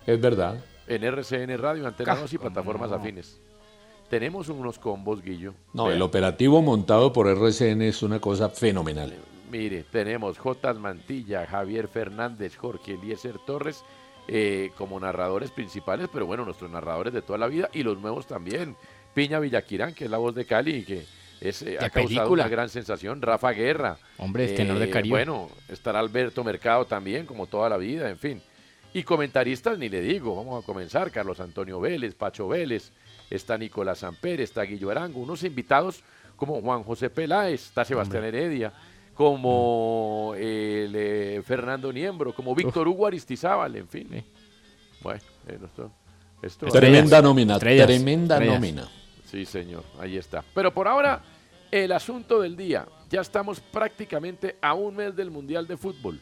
[0.07, 0.59] Es verdad.
[0.87, 2.97] En RCN Radio, Antena 2 y ¿Cómo plataformas no?
[2.97, 3.41] afines.
[4.09, 5.55] Tenemos unos combos, Guillo.
[5.73, 9.15] No, el operativo montado por RCN es una cosa fenomenal.
[9.53, 10.75] Mire, tenemos J.
[10.75, 13.85] Mantilla, Javier Fernández, Jorge Eliezer Torres
[14.33, 18.29] eh, como narradores principales, pero bueno, nuestros narradores de toda la vida y los nuevos
[18.29, 18.77] también.
[19.13, 21.05] Piña Villaquirán, que es la voz de Cali y que
[21.41, 22.45] es, eh, ha causado película.
[22.45, 23.21] una gran sensación.
[23.21, 23.99] Rafa Guerra.
[24.19, 25.17] Hombre, tenor de Caribe.
[25.17, 28.41] Bueno, estará Alberto Mercado también, como toda la vida, en fin.
[28.95, 31.11] Y comentaristas, ni le digo, vamos a comenzar.
[31.11, 32.93] Carlos Antonio Vélez, Pacho Vélez,
[33.31, 36.05] está Nicolás Samper, está Guillo Arango, unos invitados
[36.37, 38.73] como Juan José Peláez, está Sebastián Heredia,
[39.21, 44.25] como el, eh, Fernando Niembro, como Víctor Hugo Aristizábal, en fin.
[45.03, 45.91] Bueno, eh, esto,
[46.41, 47.87] esto Tremenda nómina, Estrellas.
[47.87, 48.55] tremenda Estrellas.
[48.55, 48.89] nómina.
[49.27, 50.43] Sí, señor, ahí está.
[50.55, 51.21] Pero por ahora,
[51.71, 52.87] el asunto del día.
[53.11, 56.19] Ya estamos prácticamente a un mes del Mundial de Fútbol.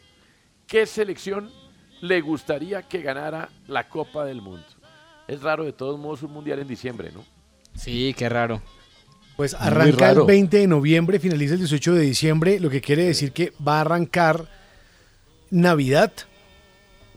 [0.66, 1.52] ¿Qué selección
[2.00, 4.66] le gustaría que ganara la Copa del Mundo?
[5.28, 7.22] Es raro de todos modos un Mundial en diciembre, ¿no?
[7.76, 8.60] Sí, qué raro.
[9.38, 10.26] Pues arranca el raro.
[10.26, 13.80] 20 de noviembre, finaliza el 18 de diciembre, lo que quiere decir que va a
[13.82, 14.48] arrancar
[15.48, 16.12] Navidad,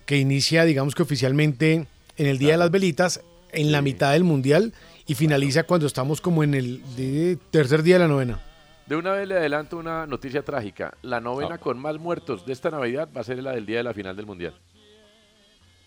[0.06, 4.24] que inicia, digamos que oficialmente en el Día de las Velitas, en la mitad del
[4.24, 4.72] Mundial,
[5.08, 8.40] y finaliza cuando estamos como en el de- tercer día de la novena.
[8.86, 10.94] De una vez le adelanto una noticia trágica.
[11.02, 13.84] La novena con más muertos de esta Navidad va a ser la del día de
[13.84, 14.54] la final del Mundial.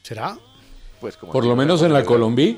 [0.03, 0.37] ¿Será?
[1.01, 2.57] Pues como Por lo menos en la Colombia.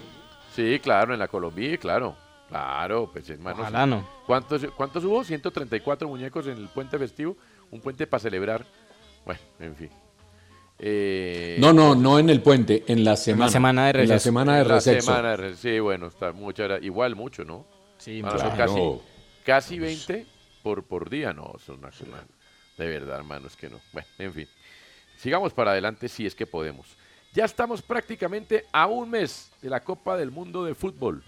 [0.55, 2.17] Sí, claro, en la Colombia, claro.
[2.49, 3.61] Claro, pues hermano.
[3.61, 4.09] Ojalá no.
[4.27, 5.25] ¿Cuántos, ¿Cuántos hubo?
[5.25, 7.37] 134 muñecos en el puente festivo.
[7.71, 8.65] Un puente para celebrar.
[9.25, 9.91] Bueno, en fin.
[10.79, 13.51] Eh, No, no, no en el puente, en la semana.
[13.51, 14.25] semana de En la receso.
[14.25, 15.07] semana de en la receso.
[15.07, 17.67] semana de re- sí, bueno, está mucho, era- igual mucho, ¿no?
[17.99, 18.73] Sí, Bueno, son claro.
[19.45, 20.27] casi, casi 20
[20.63, 22.27] por, por día, no, son una semana.
[22.77, 23.81] De verdad, hermano, es que no.
[23.93, 24.49] Bueno, en fin.
[25.17, 26.87] Sigamos para adelante si es que podemos.
[27.33, 31.25] Ya estamos prácticamente a un mes de la Copa del Mundo de Fútbol.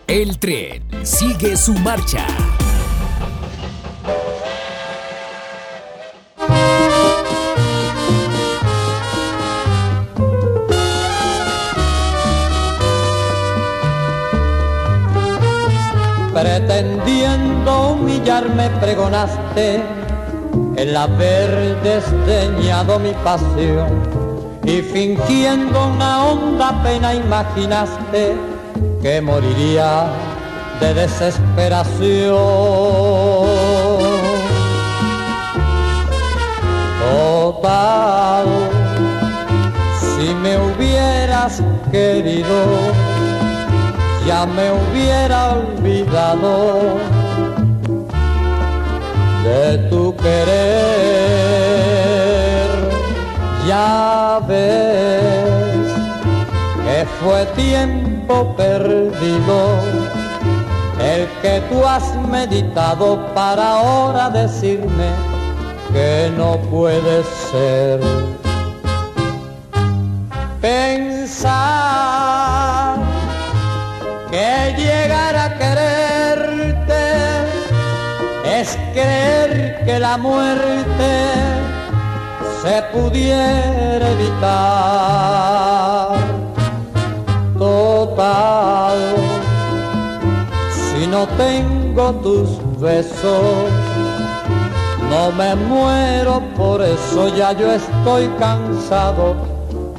[0.06, 2.26] El tren sigue su marcha.
[16.36, 19.82] Pretendiendo humillarme pregonaste
[20.76, 23.88] el haber desdeñado mi pasión
[24.62, 28.36] y fingiendo una honda pena imaginaste
[29.00, 30.08] que moriría
[30.78, 32.36] de desesperación.
[37.00, 38.46] Total,
[39.98, 43.15] si me hubieras querido,
[44.26, 46.98] ya me hubiera olvidado
[49.44, 50.56] de tu querer.
[53.68, 55.92] Ya ves
[56.84, 59.78] que fue tiempo perdido
[61.00, 65.10] el que tú has meditado para ahora decirme
[65.92, 68.00] que no puede ser.
[70.60, 72.65] Pensar
[74.30, 77.04] que llegar a quererte
[78.44, 81.10] es creer que la muerte
[82.62, 84.46] se pudiera evitar.
[87.58, 88.98] Total,
[90.72, 92.48] si no tengo tus
[92.80, 93.70] besos,
[95.10, 99.36] no me muero, por eso ya yo estoy cansado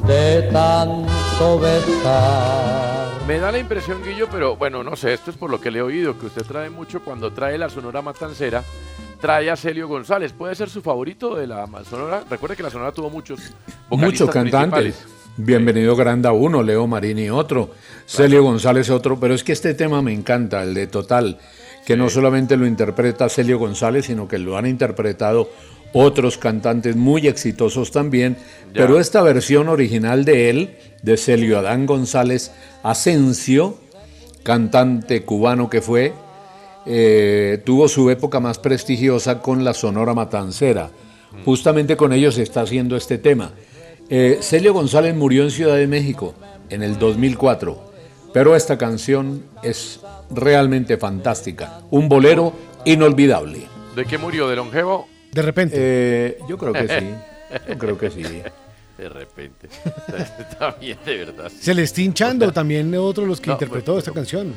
[0.06, 2.87] de tanto besar.
[3.28, 5.80] Me da la impresión, Guillo, pero bueno, no sé, esto es por lo que le
[5.80, 8.64] he oído, que usted trae mucho cuando trae la Sonora Matancera,
[9.20, 10.32] trae a Celio González.
[10.32, 12.24] ¿Puede ser su favorito de la Sonora?
[12.30, 13.52] Recuerde que la Sonora tuvo muchos
[13.90, 15.04] Muchos cantantes.
[15.36, 17.68] Bienvenido Granda uno, Leo Marini otro,
[18.06, 21.38] Celio González otro, pero es que este tema me encanta, el de Total,
[21.84, 25.50] que no solamente lo interpreta Celio González, sino que lo han interpretado
[25.92, 28.36] otros cantantes muy exitosos también,
[28.74, 28.82] Ya.
[28.82, 33.78] pero esta versión original de él, de Celio Adán González Asensio,
[34.42, 36.12] cantante cubano que fue,
[36.86, 40.90] eh, tuvo su época más prestigiosa con la Sonora Matancera.
[41.44, 43.52] Justamente con ellos se está haciendo este tema.
[44.08, 46.34] Eh, Celio González murió en Ciudad de México
[46.70, 47.78] en el 2004,
[48.32, 51.80] pero esta canción es realmente fantástica.
[51.90, 52.54] Un bolero
[52.86, 53.66] inolvidable.
[53.94, 54.48] ¿De qué murió?
[54.48, 55.06] ¿De longevo?
[55.32, 55.76] De repente.
[55.78, 57.14] Eh, yo creo que sí.
[57.68, 58.22] Yo creo que sí.
[58.98, 59.68] De repente.
[60.38, 61.50] Está bien, de verdad.
[61.50, 64.54] Celestín Chando, también otro de los que No, interpretó esta canción.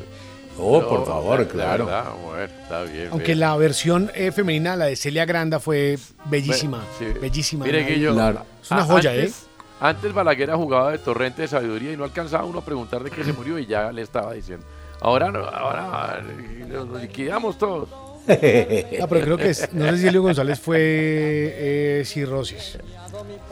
[0.58, 1.86] Oh, por favor, claro.
[1.86, 3.08] verdad, bueno, está bien.
[3.12, 3.40] Aunque bien.
[3.40, 6.84] la versión eh, femenina, la de Celia Granda, fue bellísima.
[7.00, 7.20] Bueno, sí.
[7.20, 7.66] Bellísima.
[7.66, 9.46] Mire, Ahí- Guillo, Es una a- joya, antes, ¿eh?
[9.80, 13.24] Antes Balaguer jugaba de torrente de sabiduría y no alcanzaba uno a preguntar de qué
[13.24, 14.66] se murió y ya le estaba diciendo.
[15.00, 16.22] Ahora no, ahora
[16.68, 17.88] nos liquidamos todos.
[18.28, 22.78] Ah, pero creo que es- no sé si Elio González fue eh, cirrosis.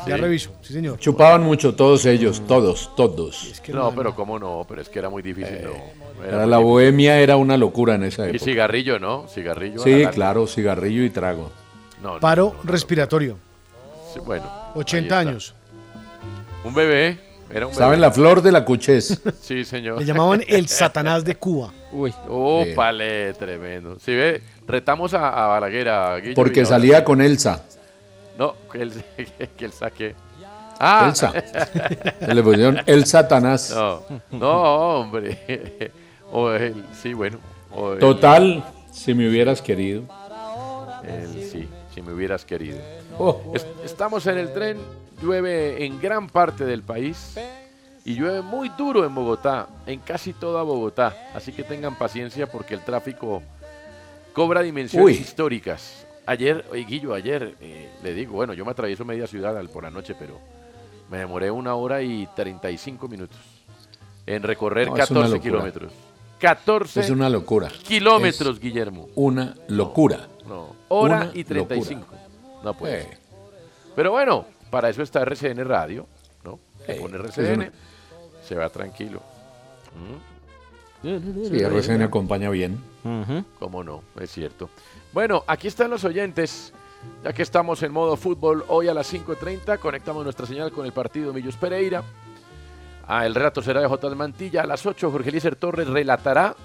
[0.08, 0.22] Ya Sí.
[0.22, 0.98] reviso, sí señor.
[1.00, 3.54] Chupaban mucho todos ellos, todos, todos.
[3.70, 5.70] no, pero cómo no, pero es que era muy difícil, no.
[6.24, 6.64] Era Era muy la difícil.
[6.64, 8.46] bohemia era una locura en esa Y época.
[8.46, 9.28] cigarrillo, ¿no?
[9.28, 9.82] Cigarrillo.
[9.82, 10.12] a Sí, larga.
[10.12, 11.52] claro, cigarrillo y trago.
[12.02, 13.38] No, no, Paro respiratorio.
[14.14, 14.46] sí, bueno.
[14.76, 15.30] 80 ahí está.
[15.32, 15.56] años.
[16.64, 17.20] Un bebé.
[17.52, 18.02] Era un ¿Saben bebé.
[18.02, 19.22] la flor de la cuchez?
[19.42, 20.00] Sí, señor.
[20.00, 21.74] Le llamaban el Satanás de Cuba.
[21.92, 22.14] Uy.
[22.28, 23.98] Ópale, tremendo.
[24.00, 27.64] Si ve, retamos a, a Balaguer, a Guillo, Porque salía con Elsa.
[28.38, 28.94] No, que el,
[29.58, 30.16] que saque.
[30.80, 31.08] Ah.
[31.10, 31.34] Elsa.
[32.34, 33.74] Le pusieron el Satanás.
[33.76, 34.02] No,
[34.32, 34.62] no,
[35.02, 35.92] hombre.
[36.32, 37.40] O el, sí, bueno.
[37.72, 40.04] o el- Total, si me hubieras querido.
[41.04, 42.78] el sí, si me hubieras querido.
[43.18, 43.52] Oh.
[43.56, 44.78] Es- estamos en el tren,
[45.24, 47.36] llueve en gran parte del país
[48.06, 51.16] y llueve muy duro en Bogotá, en casi toda Bogotá.
[51.34, 53.42] Así que tengan paciencia porque el tráfico
[54.34, 55.14] cobra dimensiones Uy.
[55.22, 56.06] históricas.
[56.26, 59.84] Ayer, oye, Guillo, ayer eh, le digo, bueno, yo me atravieso media ciudad al- por
[59.84, 60.40] la noche, pero
[61.10, 63.38] me demoré una hora y 35 minutos
[64.28, 65.42] en recorrer No, es una 14 locura.
[65.42, 65.94] kilómetros.
[66.40, 67.70] 14 Es una locura.
[67.84, 69.10] kilómetros, Es Guillermo.
[69.16, 70.28] Una locura.
[70.48, 72.06] No, hora Una y 35.
[72.64, 73.18] No puede Eh.
[73.96, 76.06] Pero bueno, para eso está RCN Radio,
[76.44, 76.60] ¿no?
[76.86, 77.72] Se Eh, pone RCN, una-
[78.48, 79.22] se va tranquilo.
[79.96, 80.29] ¿Mm?
[81.02, 82.84] Sí, RCN acompaña bien.
[83.60, 84.70] Cómo no, es cierto.
[85.14, 86.74] Bueno, aquí están los oyentes.
[87.24, 90.92] Ya que estamos en modo fútbol, hoy a las 5.30 conectamos nuestra señal con el
[90.92, 92.04] partido Millos Pereira.
[93.08, 94.16] Ah, el relato será de J.
[94.16, 94.64] Mantilla.
[94.64, 96.56] A las 8, Jorge Eliezer Torres relatará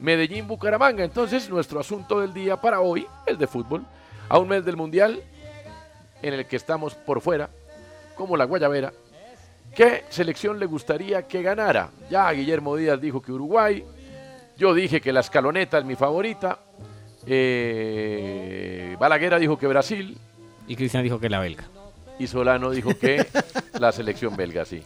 [0.00, 1.04] Medellín-Bucaramanga.
[1.04, 3.86] Entonces, nuestro asunto del día para hoy es de fútbol.
[4.28, 5.22] A un mes del Mundial,
[6.20, 7.48] en el que estamos por fuera,
[8.16, 8.92] como la Guayabera.
[9.76, 11.90] ¿Qué selección le gustaría que ganara?
[12.10, 13.84] Ya Guillermo Díaz dijo que Uruguay.
[14.56, 16.60] Yo dije que la escaloneta es mi favorita.
[17.26, 20.16] Eh, Balaguera dijo que Brasil.
[20.66, 21.64] Y Cristian dijo que la belga.
[22.18, 23.26] Y Solano dijo que
[23.78, 24.82] la selección belga, sí.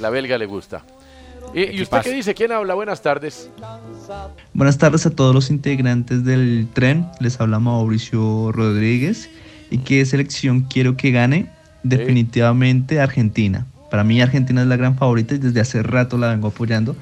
[0.00, 0.82] La belga le gusta.
[1.52, 2.34] ¿Y, y usted qué dice?
[2.34, 2.72] ¿Quién habla?
[2.72, 3.50] Buenas tardes.
[4.54, 7.06] Buenas tardes a todos los integrantes del tren.
[7.20, 9.28] Les habla Mauricio Rodríguez.
[9.70, 11.50] ¿Y qué selección quiero que gane?
[11.82, 13.66] Definitivamente Argentina.
[13.94, 16.96] Para mí Argentina es la gran favorita y desde hace rato la vengo apoyando.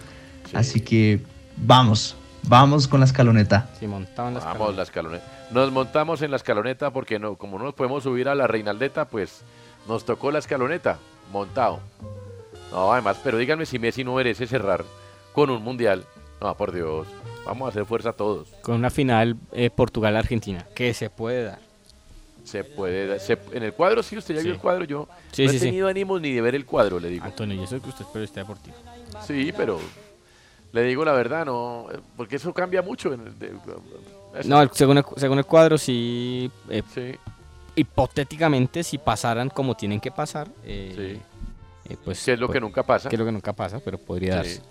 [0.53, 1.23] Así que
[1.57, 3.71] vamos, vamos con la escaloneta.
[3.81, 5.25] Sí, montaban las Vamos, la escaloneta.
[5.53, 9.07] Nos montamos en la escaloneta porque no, como no nos podemos subir a la Reinaldeta,
[9.07, 9.41] pues
[9.89, 10.99] nos tocó la escaloneta,
[11.33, 11.81] montado.
[12.71, 14.85] No, además, pero díganme si Messi no merece cerrar
[15.33, 16.05] con un mundial.
[16.43, 17.07] No, por Dios.
[17.47, 18.49] Vamos a hacer fuerza todos.
[18.61, 20.67] Con una final eh, Portugal-Argentina.
[20.75, 21.59] Que se puede dar.
[22.45, 23.19] Se puede.
[23.21, 24.57] se- en el cuadro, sí, usted ya vio Sí.
[24.57, 24.85] el cuadro.
[24.85, 25.67] Yo Sí, no sí, he sí.
[25.67, 27.25] tenido ánimos ni de ver el cuadro, le digo.
[27.25, 28.77] Antonio, yo sé que usted es periodista deportivo.
[29.27, 29.79] Sí, pero
[30.73, 31.87] le digo la verdad, no.
[32.17, 33.13] Porque eso cambia mucho.
[33.13, 33.47] En el, de-
[34.39, 37.13] eso- No, según, el, según el cuadro, sí, eh, Sí.
[37.75, 41.19] Hipotéticamente, si pasaran como tienen que pasar, eh,
[41.89, 42.23] eh, pues.
[42.25, 43.09] Que es lo que pues, nunca pasa.
[43.09, 44.59] Que es lo que nunca pasa, pero podría Sí.
[44.59, 44.63] darse.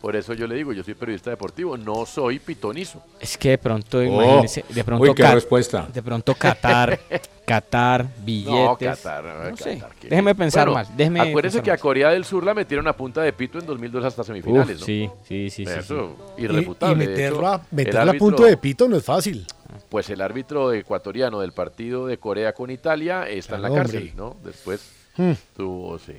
[0.00, 3.02] Por eso yo le digo, yo soy periodista deportivo, no soy pitonizo.
[3.20, 4.02] Es que de pronto, Oh.
[4.02, 5.02] imagínese, de pronto.
[5.04, 5.86] Uy, qué respuesta.
[5.92, 6.98] De pronto Qatar,
[7.44, 8.54] Qatar, billetes.
[8.54, 9.74] No, Qatar, no, no sé.
[9.78, 10.08] Qatar, ¿qué?
[10.08, 10.96] Déjeme pensar Bueno, más.
[10.96, 11.76] Déjeme acuérdese pensar que a.
[11.78, 14.86] Corea del Sur la metieron a punta de pito en 2002 hasta semifinales, Uf, ¿no?
[14.86, 17.06] sí, sí, sí, sí, Eso, Y, y irrefutable.
[17.06, 19.46] meterlo hecho, a, punto de pito no es fácil.
[19.90, 24.14] Pues el árbitro ecuatoriano del partido de Corea con Italia está en la cárcel, hombre.
[24.16, 24.36] ¿no?
[24.42, 25.32] Después Hmm.
[25.56, 26.14] tuvo, sí.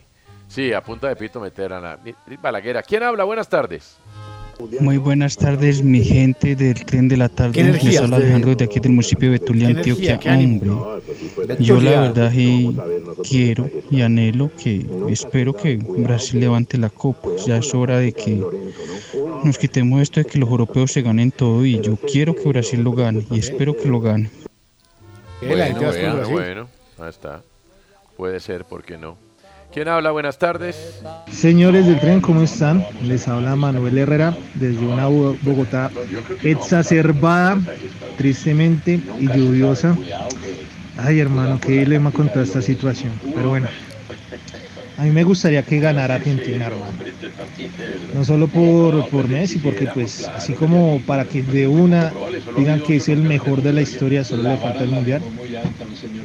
[0.51, 1.97] Sí, a punta de pito meter a la
[2.41, 2.83] Balaguera.
[2.83, 3.23] ¿Quién habla?
[3.23, 3.95] Buenas tardes.
[4.81, 7.63] Muy buenas tardes, mi gente del tren de la tarde.
[7.63, 9.69] Les habla Alejandro de aquí del municipio de Betulia.
[9.69, 10.19] Antioquia.
[10.25, 12.77] Hombre, yo la verdad sí
[13.29, 17.29] quiero y anhelo que espero que Brasil levante la copa.
[17.47, 18.43] Ya es hora de que
[19.45, 22.81] nos quitemos esto de que los europeos se ganen todo y yo quiero que Brasil
[22.83, 24.29] lo gane y espero que lo gane.
[25.41, 26.67] Bueno, bueno, bueno,
[26.99, 27.41] ahí está.
[28.17, 29.30] Puede ser, ¿por qué no?
[29.73, 30.11] ¿Quién habla?
[30.11, 31.01] Buenas tardes.
[31.31, 32.85] Señores del tren, ¿cómo están?
[33.03, 35.89] Les habla Manuel Herrera desde una Bo- Bogotá
[36.43, 37.57] exacerbada,
[38.17, 39.95] tristemente y lluviosa.
[40.97, 43.13] Ay, hermano, qué dilema con toda esta situación.
[43.33, 43.67] Pero bueno,
[44.97, 46.91] a mí me gustaría que ganara Argentina, hermano.
[48.13, 52.11] No solo por, por Messi, porque pues así como para que de una
[52.57, 55.21] digan que es el mejor de la historia, solo le falta el mundial.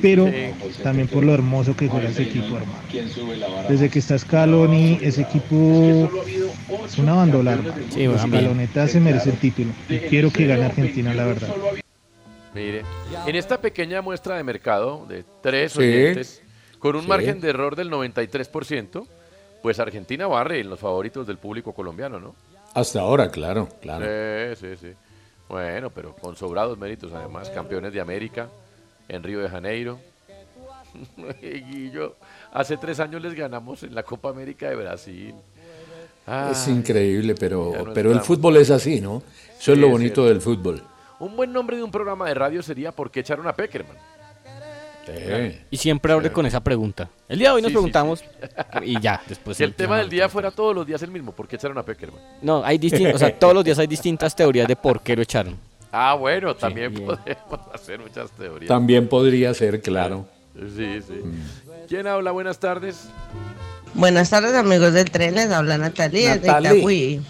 [0.02, 0.30] Pero
[0.82, 2.78] también por lo hermoso que juega ese equipo, hermano.
[3.68, 6.10] Desde que está Scaloni, ese equipo
[6.84, 8.18] es una bandola, hermano.
[8.18, 9.70] Scaloneta se merece el título.
[9.88, 11.48] Y quiero que gane Argentina, la verdad.
[12.54, 12.82] Mire,
[13.26, 15.80] en esta pequeña muestra de mercado de tres Sí.
[15.80, 16.42] oyentes,
[16.78, 17.08] con un Sí.
[17.08, 19.06] margen de error del 93%,
[19.62, 22.34] pues Argentina barre en los favoritos del público colombiano, ¿no?
[22.74, 24.04] Hasta ahora, claro, claro.
[24.56, 24.92] Sí, sí, sí.
[25.48, 28.48] Bueno, pero con sobrados méritos además, campeones de América
[29.08, 29.98] en Río de Janeiro.
[31.42, 32.16] Guillo,
[32.52, 35.34] hace tres años les ganamos en la Copa América de Brasil.
[36.50, 39.22] es increíble, pero, no pero el fútbol es así, ¿no?
[39.58, 40.82] Eso es lo bonito del fútbol.
[41.18, 43.96] Un buen nombre de un programa de radio sería ¿Por qué echaron a Peckerman?
[45.70, 47.08] Y siempre abre con esa pregunta.
[47.28, 48.26] El día de hoy nos Sí, preguntamos sí.
[48.84, 51.46] y ya, después Si el tema del día fuera todos los días el mismo, ¿por
[51.48, 52.20] qué echaron a Peckerman?
[52.42, 55.22] No, hay distintos, o sea, todos los días hay distintas teorías de por qué lo
[55.22, 55.56] echaron.
[55.92, 57.20] Ah, bueno, también podemos
[57.74, 58.68] hacer muchas teorías.
[58.68, 60.26] También podría ser, claro.
[60.54, 61.20] Sí, sí.
[61.88, 62.30] ¿Quién habla?
[62.32, 63.08] Buenas tardes.
[63.94, 66.48] Buenas tardes amigos del tren, les habla Natalia de.
[66.48, 67.22] Itagüí.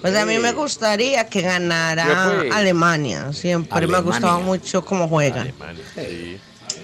[0.00, 2.40] Pues a mí me gustaría que ganara.
[2.54, 4.46] Alemania, siempre me ha gustado Alemania.
[4.46, 5.52] mucho cómo juegan.
[5.94, 6.38] Sí.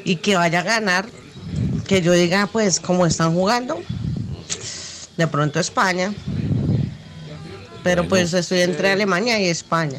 [0.09, 1.07] Y que vaya a ganar,
[1.89, 3.83] que yo diga pues cómo están jugando,
[5.17, 6.13] de pronto España,
[7.83, 9.99] pero pues estoy entre Alemania y España.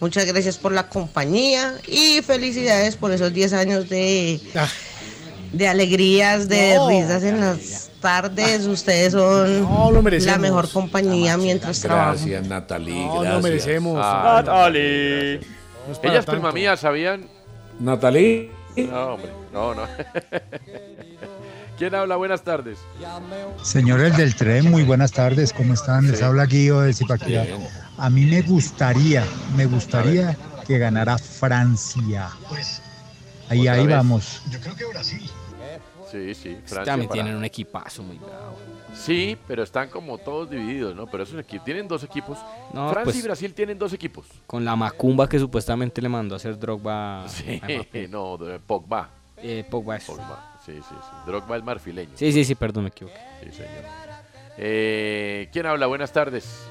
[0.00, 4.40] Muchas gracias por la compañía y felicidades por esos 10 años de,
[5.52, 6.88] de alegrías, de No.
[6.88, 8.66] risas en las tardes.
[8.66, 12.16] Ustedes son lo la mejor compañía mientras trabajan.
[12.16, 12.94] Gracias, Natalie.
[12.94, 13.42] No, no gracias.
[13.42, 14.00] merecemos.
[14.02, 15.40] Ah, Natalie.
[15.86, 16.40] No es para Ella es tanto.
[16.40, 17.28] prima mía, ¿sabían?
[17.78, 18.50] Natalie.
[18.76, 19.82] No, hombre, no, no.
[21.78, 22.16] ¿Quién habla?
[22.16, 22.78] Buenas tardes.
[23.62, 26.10] Señores del tren, muy buenas tardes, ¿cómo están?
[26.10, 27.46] Les habla Guido de Zipaquirá.
[27.96, 29.24] A mí me gustaría,
[29.56, 32.28] me gustaría que ganara Francia.
[33.48, 33.96] Ahí, Otra ahí vez.
[33.96, 34.42] vamos.
[36.10, 36.84] Sí, sí, Francia.
[36.84, 38.56] También para- tienen un equipazo muy bravo.
[38.94, 41.06] Sí, pero están como todos divididos, ¿no?
[41.06, 41.64] Pero es un equipo.
[41.64, 42.38] Tienen dos equipos.
[42.74, 44.26] No, Francia y pues- Brasil tienen dos equipos.
[44.46, 47.24] Con la macumba que supuestamente le mandó a hacer Drogba.
[47.28, 47.60] Sí,
[48.10, 49.10] no, Pogba.
[49.36, 50.04] Eh, Pogba es.
[50.04, 50.56] Pogba.
[50.66, 51.16] Sí, sí, sí.
[51.26, 52.10] Drogba es marfileño.
[52.14, 53.16] Sí, sí, sí, perdón, me equivoqué.
[53.44, 53.84] Sí, señor.
[54.58, 55.86] Eh, ¿Quién habla?
[55.86, 56.66] Buenas tardes.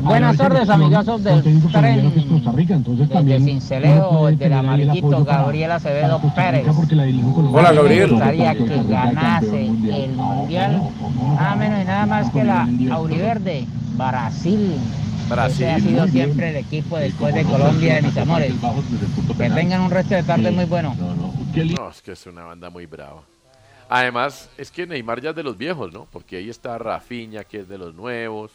[0.00, 2.12] Buenas tardes, amigazos del tren.
[2.14, 6.66] Desde Cincelejo, del amarillito, Gabriel Acevedo Pérez.
[7.52, 8.06] Hola, Gabriel.
[8.06, 10.82] Me gustaría que ganase el mundial,
[11.34, 14.76] nada menos y nada más que la Auriverde, Brasil.
[15.28, 15.64] Brasil.
[15.66, 18.54] Ese ha sido siempre el equipo después de Colombia de mis amores.
[19.36, 20.96] Que tengan un resto de tarde muy bueno.
[20.98, 23.20] No, es que es una banda muy brava.
[23.90, 26.06] Además, es que Neymar ya es de los viejos, ¿no?
[26.10, 28.50] Porque ahí está Rafinha, que es de los nuevos.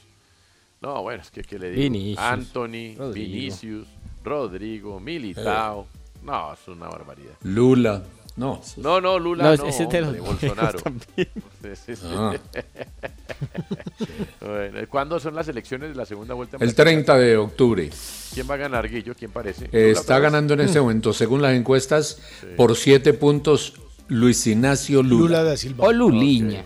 [0.83, 1.81] No, bueno, es que, ¿qué le digo?
[1.81, 3.13] Vinicius, Anthony, Rodrigo.
[3.13, 3.87] Vinicius,
[4.21, 5.87] Rodrigo, Militao.
[6.23, 7.35] No, es una barbaridad.
[7.43, 8.03] Lula.
[8.35, 8.59] No.
[8.77, 10.79] No, no, Lula No, no, ese de Bolsonaro.
[10.83, 11.29] también.
[11.61, 12.07] Sí, sí, sí.
[12.09, 12.33] Ah.
[14.41, 16.57] bueno, ¿cuándo son las elecciones de la segunda vuelta?
[16.59, 17.89] El 30 de octubre.
[18.33, 19.15] ¿Quién va a ganar, Guillo?
[19.15, 19.69] ¿Quién parece?
[19.71, 22.19] Eh, Lula está ganando en este momento, según las encuestas,
[22.57, 23.75] por siete puntos
[24.09, 25.43] Luis Ignacio Lula.
[25.43, 25.85] da Silva.
[25.85, 26.65] O Luliña.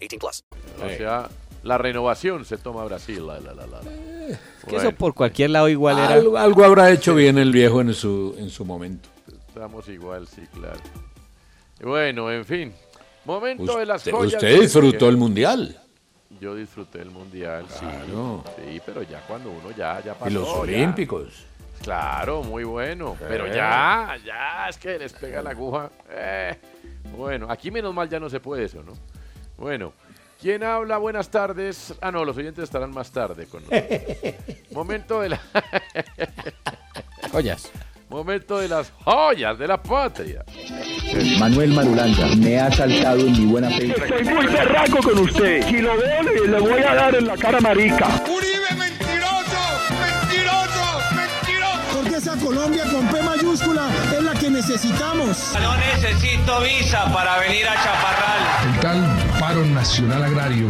[0.01, 0.43] 18 plus.
[0.83, 1.29] O sea,
[1.63, 3.25] la renovación se toma Brasil.
[3.25, 3.79] La, la, la, la.
[4.67, 6.13] Que eso por cualquier lado igual era.
[6.13, 9.09] Algo, algo habrá hecho bien el viejo en su, en su momento.
[9.47, 10.79] Estamos igual, sí, claro.
[11.81, 12.73] Bueno, en fin.
[13.25, 14.33] Momento de las Usted, joyas.
[14.35, 15.77] usted disfrutó el mundial.
[16.39, 17.79] Yo disfruté el mundial, sí.
[17.79, 18.43] Claro.
[18.57, 20.29] Sí, pero ya cuando uno ya, ya pasó.
[20.31, 20.53] Y los ya.
[20.53, 21.45] olímpicos.
[21.83, 23.15] Claro, muy bueno.
[23.27, 25.89] Pero ya, ya, es que les pega la aguja.
[26.09, 26.55] Eh,
[27.15, 28.93] Bueno, aquí menos mal ya no se puede eso, ¿no?
[29.61, 29.93] Bueno,
[30.41, 30.97] ¿quién habla?
[30.97, 31.93] Buenas tardes.
[32.01, 34.33] Ah, no, los oyentes estarán más tarde con nosotros.
[34.71, 35.41] Momento de la...
[37.31, 37.71] Joyas.
[38.09, 40.43] Momento de las joyas de la patria.
[41.37, 43.91] Manuel Marulanda me ha saltado en mi buena fe.
[43.91, 45.63] Estoy muy berraco con usted.
[45.67, 48.07] Si lo veo, le, voy a dar en la cara marica.
[48.25, 48.90] ¡Uribe mentiroso!
[52.21, 55.53] Esa Colombia con P mayúscula es la que necesitamos.
[55.59, 58.39] No necesito visa para venir a Chaparral.
[58.75, 60.67] El tal paro nacional agrario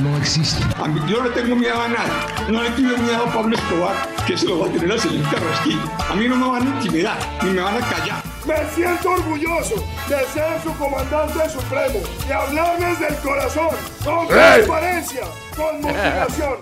[0.00, 0.62] no existe.
[0.80, 2.26] A mí- Yo no le tengo miedo a nada.
[2.48, 3.94] No le tengo miedo a Pablo Escobar,
[4.26, 5.80] que se lo va a tener al señor Carrasquillo.
[6.08, 8.22] A mí no me van a intimidar, ni me van a callar.
[8.46, 11.98] Me siento orgulloso de ser su comandante supremo
[12.28, 13.68] y hablar desde el corazón,
[14.04, 15.22] con transparencia,
[15.56, 16.56] con motivación.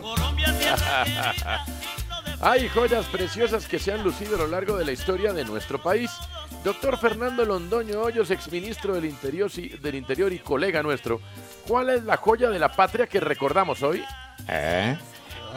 [2.43, 5.82] Hay joyas preciosas que se han lucido a lo largo de la historia de nuestro
[5.82, 6.11] país.
[6.64, 11.20] Doctor Fernando Londoño Hoyos, exministro del Interior, y- del Interior y colega nuestro,
[11.68, 14.03] ¿cuál es la joya de la patria que recordamos hoy?
[14.49, 14.97] ¿Eh?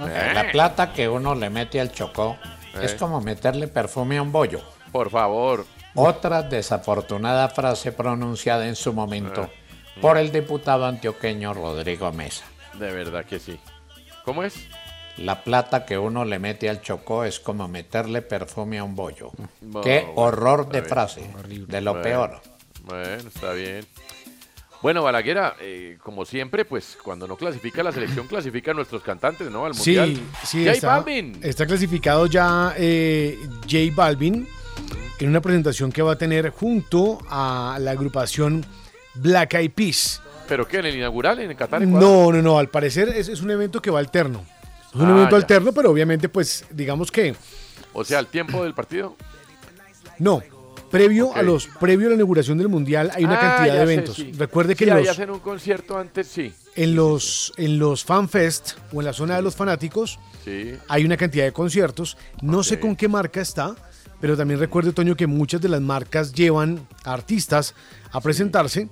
[0.08, 0.32] Eh.
[0.34, 2.38] La plata que uno le mete al chocó
[2.82, 2.98] es Eh.
[2.98, 4.62] como meterle perfume a un bollo.
[4.92, 5.66] Por favor.
[5.96, 9.50] Otra desafortunada frase pronunciada en su momento
[10.02, 12.44] por el diputado antioqueño Rodrigo Mesa.
[12.74, 13.58] De verdad que sí.
[14.26, 14.56] ¿Cómo es?
[15.18, 19.32] La plata que uno le mete al chocó es como meterle perfume a un bollo.
[19.62, 20.90] No, Qué bueno, horror de bien.
[20.90, 21.22] frase,
[21.68, 22.42] de lo Bueno, peor.
[22.86, 23.86] Bueno, está bien.
[24.82, 29.66] Bueno, Balaguera, eh, como siempre, pues cuando no clasifica la selección, clasifican nuestros cantantes, ¿no?
[29.66, 30.16] Al mundial.
[30.16, 31.40] Sí, sí, J está, Balvin.
[31.42, 34.46] está clasificado ya eh, J Balvin
[35.20, 38.66] en una presentación que va a tener junto a la agrupación
[39.14, 40.22] Black Eyed Peas.
[40.50, 40.80] ¿Pero qué?
[40.80, 41.40] ¿En el inaugural?
[41.40, 41.82] ¿En Qatar?
[41.82, 42.02] Ecuador?
[42.02, 44.44] No, no, no, al parecer es, es un evento que va alterno.
[44.94, 45.38] Es un Ah, evento ya.
[45.38, 47.36] alterno, pero obviamente, pues, digamos que
[47.94, 49.16] O sea, al tiempo del partido.
[50.20, 50.42] no.
[50.92, 53.94] Previo a los, previo a la inauguración del mundial hay una Ah, cantidad de sé,
[53.94, 54.16] eventos.
[54.16, 54.32] sí.
[54.38, 56.54] Recuerde que Sí, ahí los, hacen un concierto antes, sí.
[56.76, 60.76] en los en los fanfest o en la zona de los fanáticos Sí.
[60.88, 62.16] hay una cantidad de conciertos.
[62.44, 63.76] No sé con qué marca está,
[64.22, 67.74] pero también recuerde, Toño, que muchas de las marcas llevan a artistas
[68.12, 68.88] a presentarse.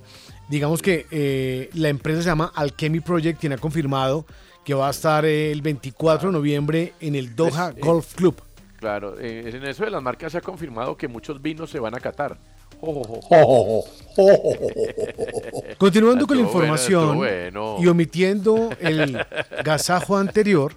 [0.48, 4.26] Digamos que eh, la empresa se llama Alchemy Project, quien ha confirmado
[4.64, 8.40] que va a estar el 24 de noviembre en el Doha Es, eh, Golf Club.
[8.78, 11.94] Claro, eh, en eso de las marcas se ha confirmado que muchos vinos se van
[11.94, 12.38] a Qatar.
[12.84, 13.84] Oh,
[15.78, 17.76] Continuando con la bueno, información bueno.
[17.78, 19.24] y omitiendo el
[19.64, 20.74] gasajo anterior,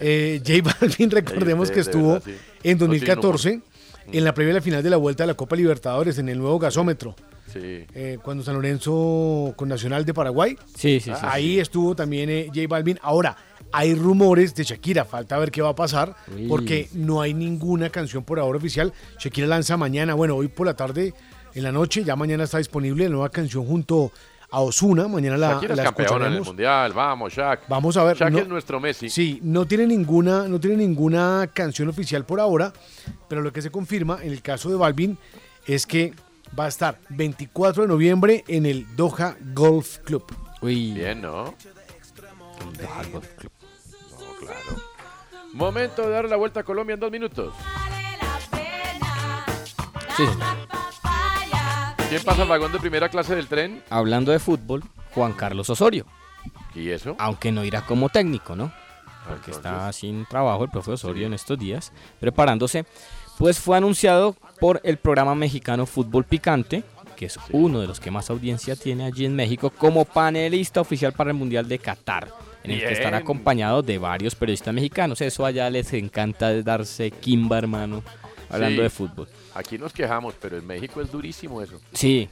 [0.00, 2.22] eh, J Balvin, recordemos que estuvo en No
[2.62, 3.60] tiene 2014
[4.10, 6.38] en la previa de la final de la vuelta de la Copa Libertadores en el
[6.38, 7.14] nuevo gasómetro.
[7.52, 7.84] Sí.
[7.94, 10.56] eh, cuando San Lorenzo con Nacional de Paraguay.
[10.74, 11.20] Sí, sí, sí.
[11.22, 12.98] Ahí estuvo también eh, J Balvin.
[13.02, 13.36] Ahora,
[13.72, 16.46] hay rumores de Shakira, falta ver qué va a pasar, Uy.
[16.48, 18.92] porque no hay ninguna canción por ahora oficial.
[19.18, 21.12] Shakira lanza mañana, bueno, hoy por la tarde,
[21.54, 24.10] en la noche, ya mañana está disponible la nueva canción junto
[24.50, 25.08] a Osuna.
[25.08, 26.92] Mañana la, Shakira es campeona en el mundial.
[26.94, 27.68] Vamos, Shak.
[27.68, 28.16] Vamos a ver.
[28.16, 29.10] Shak no- es nuestro Messi.
[29.10, 32.72] Sí, no tiene ninguna, no tiene ninguna canción oficial por ahora,
[33.28, 35.18] pero lo que se confirma en el caso de Balvin
[35.66, 36.14] es que
[36.58, 40.24] va a estar 24 de noviembre en el Doha Golf Club.
[40.60, 40.92] Uy.
[40.92, 41.44] Bien, ¿no?
[41.44, 41.54] No,
[42.74, 43.22] claro.
[45.52, 47.54] Momento de dar la vuelta a Colombia en dos minutos.
[50.16, 50.24] Sí.
[52.08, 53.82] ¿Quién pasa al vagón de primera clase del tren?
[53.90, 54.82] Hablando de fútbol,
[55.14, 56.06] Juan Carlos Osorio.
[56.74, 57.16] ¿Y eso?
[57.18, 58.72] Aunque no irá como técnico, ¿no?
[59.28, 62.86] Porque está sin trabajo el profe Osorio en estos días, preparándose.
[63.38, 66.82] Pues fue anunciado por el programa mexicano Fútbol Picante,
[67.16, 71.12] que es uno de los que más audiencia tiene allí en México, como panelista oficial
[71.12, 72.28] para el Mundial de Qatar,
[72.64, 75.20] en el que estará acompañado de varios periodistas mexicanos.
[75.20, 78.02] Eso allá les encanta darse kimba, hermano,
[78.50, 78.82] hablando Sí.
[78.82, 79.28] de fútbol.
[79.54, 81.80] Aquí nos quejamos, pero en México es durísimo eso.
[81.92, 82.28] Sí.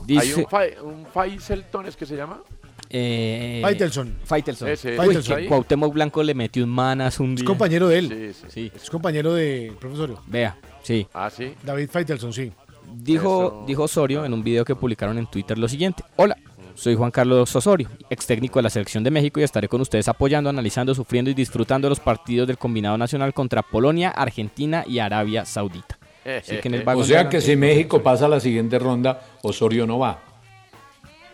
[0.00, 2.42] Hay Dice, un, Fa- un Faiselton, ¿es que se llama?
[2.90, 4.16] Eh, Faitelson.
[4.24, 4.68] Faitelson.
[4.68, 5.36] Ese, Uy, Faitelson.
[5.36, 5.48] que ahí.
[5.48, 7.46] Cuauhtémoc Blanco le metió un manas un Es día.
[7.46, 8.34] compañero de él.
[8.34, 8.72] Sí, Sí.
[8.76, 10.20] Es compañero de profesorio.
[10.26, 10.56] Vea,
[10.86, 11.06] sí.
[11.12, 11.54] Ah, sí.
[11.62, 12.52] David Faitelson, sí.
[12.94, 13.64] Dijo, Eso.
[13.66, 16.04] dijo Osorio en un video que publicaron en Twitter lo siguiente.
[16.14, 16.36] Hola,
[16.74, 20.06] soy Juan Carlos Osorio, ex técnico de la Selección de México y estaré con ustedes
[20.08, 25.44] apoyando, analizando, sufriendo y disfrutando los partidos del combinado nacional contra Polonia, Argentina y Arabia
[25.44, 25.98] Saudita.
[26.24, 29.86] Así que en el O sea que si México pasa a la siguiente ronda, Osorio
[29.86, 30.20] no va.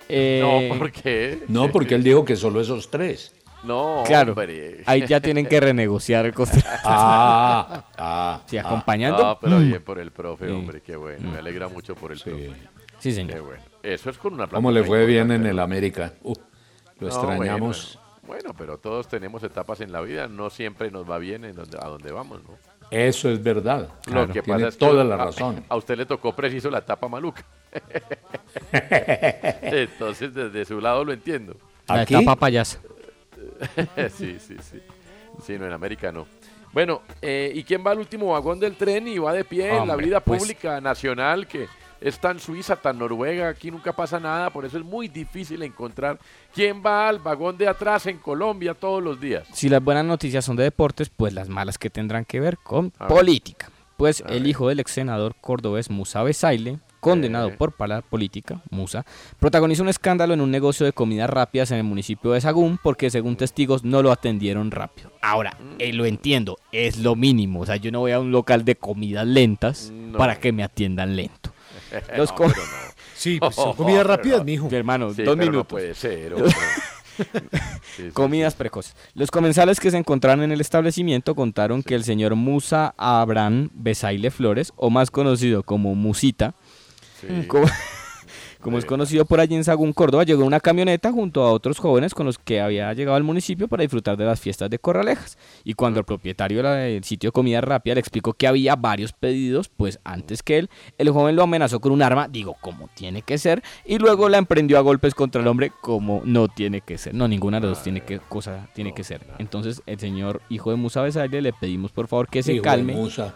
[0.08, 1.42] Eh, No, ¿por qué?
[1.48, 3.32] No, porque él dijo que solo esos tres.
[3.64, 4.82] No, Claro, hombre.
[4.86, 6.66] ahí ya tienen que renegociar el contrato.
[6.84, 8.40] Ah, ah.
[8.46, 8.62] Sí, ah.
[8.66, 9.22] acompañando.
[9.22, 9.68] No, pero Mm.
[9.68, 10.52] bien por el profe, Sí.
[10.52, 11.30] hombre, qué bueno.
[11.30, 12.48] Me alegra mucho por el profe.
[12.98, 13.42] Sí, Qué señor.
[13.42, 13.62] bueno.
[13.82, 16.12] Eso es con una ¿Cómo le fue bien en el América?
[16.22, 16.34] Uh,
[17.00, 17.98] lo No, extrañamos.
[18.22, 20.26] Bueno, bueno, pero todos tenemos etapas en la vida.
[20.28, 22.50] No siempre nos va bien en donde, a donde vamos, ¿no?
[22.90, 23.88] Eso es verdad.
[24.06, 25.64] Lo Claro, que tiene pasa es que toda la a- razón.
[25.68, 27.44] A, usted le tocó preciso la etapa maluca.
[29.62, 31.56] Entonces, desde su lado lo entiendo.
[31.88, 32.14] La ¿Aquí?
[32.14, 32.78] etapa payasa.
[34.16, 34.78] sí, sí, sí.
[35.44, 36.26] Sí, no, en América no.
[36.72, 39.86] Bueno, eh, ¿y quién va al último vagón del tren y va de pie en
[39.86, 41.66] la vida pues- pública nacional que
[42.00, 46.18] es tan suiza, tan noruega, aquí nunca pasa nada, por eso es muy difícil encontrar
[46.52, 49.46] quién va al vagón de atrás en Colombia todos los días.
[49.52, 52.92] Si las buenas noticias son de deportes, pues las malas que tendrán que ver con
[52.98, 53.70] A política.
[53.96, 54.48] Pues A el ver.
[54.48, 57.54] hijo del ex senador cordobés Musa Besaile, condenado Eh.
[57.58, 59.04] por palabra política, Musa,
[59.40, 63.10] protagonizó un escándalo en un negocio de comidas rápidas en el municipio de Sagún porque
[63.10, 65.10] según testigos no lo atendieron rápido.
[65.20, 67.60] Ahora, eh, lo entiendo, es lo mínimo.
[67.60, 70.16] O sea, yo no voy a un local de comidas lentas No.
[70.16, 71.52] para que me atiendan lento.
[72.16, 72.52] Los No, com-.
[73.16, 74.68] Sí, pues son comidas rápidas, mijo.
[74.70, 75.56] Mi hermano, Sí, dos minutos.
[75.58, 76.34] No puede ser.
[76.34, 76.50] hombre.
[77.14, 77.24] Sí,
[77.96, 78.96] sí, Comidas precoces.
[79.14, 84.30] Los comensales que se encontraron en el establecimiento contaron que el señor Musa Abraham Besaile
[84.30, 86.54] Flores, o más conocido como Musita,
[87.28, 87.46] sí.
[87.46, 87.62] co-
[88.60, 92.14] Como es conocido por allí en Sagún, Córdoba, llegó una camioneta junto a otros jóvenes
[92.14, 95.36] con los que había llegado al municipio para disfrutar de las fiestas de Corralejas.
[95.64, 99.68] Y cuando el propietario del sitio de comida rápida le explicó que había varios pedidos,
[99.68, 103.36] pues antes que él, el joven lo amenazó con un arma, digo, como tiene que
[103.36, 107.14] ser, y luego la emprendió a golpes contra el hombre como no tiene que ser.
[107.14, 109.22] No, ninguna de las dos tiene que, cosa tiene que ser.
[109.40, 112.64] Entonces, el señor hijo de Musa Besalle le pedimos por favor que se Hijo de
[112.64, 112.92] calme.
[112.92, 113.34] Musa.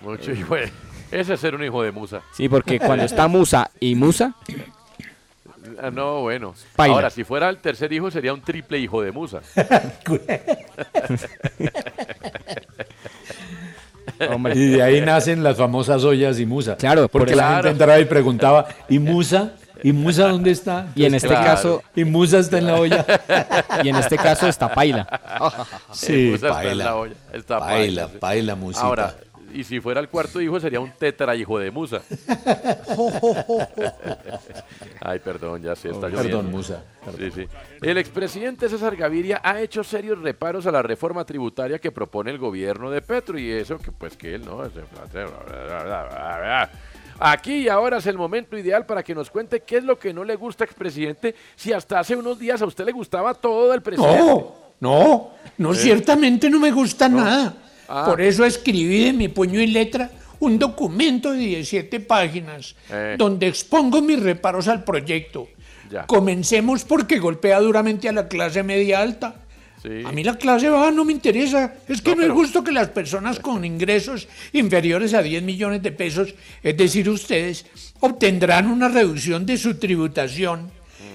[0.00, 0.72] Mucho hijo de-
[1.12, 2.22] Ese es ser un hijo de Musa.
[2.34, 4.34] Sí, porque cuando está Musa y Musa,
[5.80, 6.54] Ah, No, bueno.
[6.74, 6.94] Paila.
[6.96, 9.42] Ahora, si fuera el tercer hijo, sería un triple hijo de Musa.
[14.32, 14.54] Hombre.
[14.56, 16.76] Y de ahí nacen las famosas ollas y musa.
[16.76, 19.52] Claro, por porque la gente entraba y preguntaba, ¿y musa?
[19.82, 20.88] ¿Y musa dónde está?
[20.94, 21.44] Y en este Claro.
[21.44, 23.04] caso- Y musa está en la olla.
[23.82, 25.06] y en este caso está Paila.
[25.92, 26.84] Sí, Musa está en paila.
[26.84, 28.18] la olla, está Paila, sí.
[28.18, 28.86] paila, musita.
[28.86, 29.14] Ahora,
[29.54, 32.02] y si fuera el cuarto hijo, sería un tetra hijo de Musa.
[35.00, 36.42] Ay, perdón, ya se está Perdón, lloviendo.
[36.42, 36.84] Musa,
[37.18, 37.46] Sí, sí.
[37.80, 42.38] El expresidente César Gaviria ha hecho serios reparos a la reforma tributaria que propone el
[42.38, 44.62] gobierno de Petro y eso que pues que él no...
[47.18, 50.12] Aquí y ahora es el momento ideal para que nos cuente qué es lo que
[50.12, 53.82] no le gusta, expresidente, si hasta hace unos días a usted le gustaba todo del
[53.82, 54.18] presidente.
[54.18, 55.76] No, no, no, ¿Eh?
[55.76, 57.54] ciertamente no me gusta nada.
[57.94, 58.06] Ah.
[58.06, 63.16] Por eso escribí de mi puño y letra un documento de 17 páginas Eh.
[63.18, 65.48] donde expongo mis reparos al proyecto.
[65.90, 66.06] Ya.
[66.06, 69.34] Comencemos porque golpea duramente a la clase media alta.
[69.82, 70.02] Sí.
[70.06, 71.74] A mí la clase baja no me interesa.
[71.86, 75.92] Es que no, es justo que las personas con ingresos inferiores a 10 millones de
[75.92, 77.66] pesos, es decir, ustedes,
[78.00, 80.70] obtendrán una reducción de su tributación.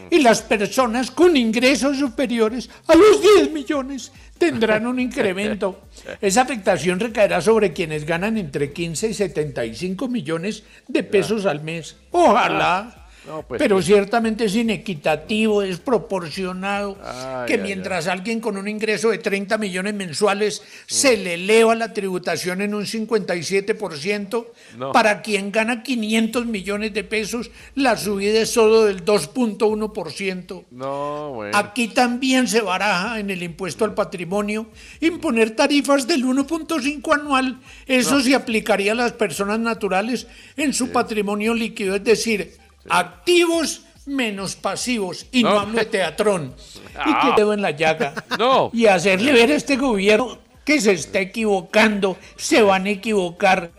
[0.10, 5.84] Y las personas con ingresos superiores a los 10 millones tendrán un incremento.
[6.22, 11.98] Esa afectación recaerá sobre quienes ganan entre 15 y 75 millones de pesos al mes.
[12.12, 13.07] Ojalá.
[13.28, 18.68] No, pues, Pero ciertamente es inequitativo, es proporcionado, Ay, que ay, mientras alguien con un
[18.70, 24.48] ingreso de 30 millones mensuales se le eleva la tributación en un 57%,
[24.78, 24.92] No.
[24.94, 30.64] para quien gana 500 millones de pesos, la subida es solo del 2.1%.
[30.72, 31.58] No, bueno.
[31.58, 34.68] Aquí también se baraja en el impuesto al patrimonio
[35.02, 37.60] imponer tarifas del 1.5 anual.
[37.88, 38.22] Eso No.
[38.22, 42.54] se aplicaría a las personas naturales en su patrimonio líquido, es decir,
[42.90, 45.26] activos menos pasivos.
[45.32, 45.60] Y no, No.
[45.62, 46.56] hablo de teatrón.
[46.94, 47.22] Y Ah.
[47.36, 48.14] que dedo en la llaga.
[48.40, 48.70] No.
[48.74, 53.72] Y hacerle ver a este gobierno que se está equivocando, se van a equivocar.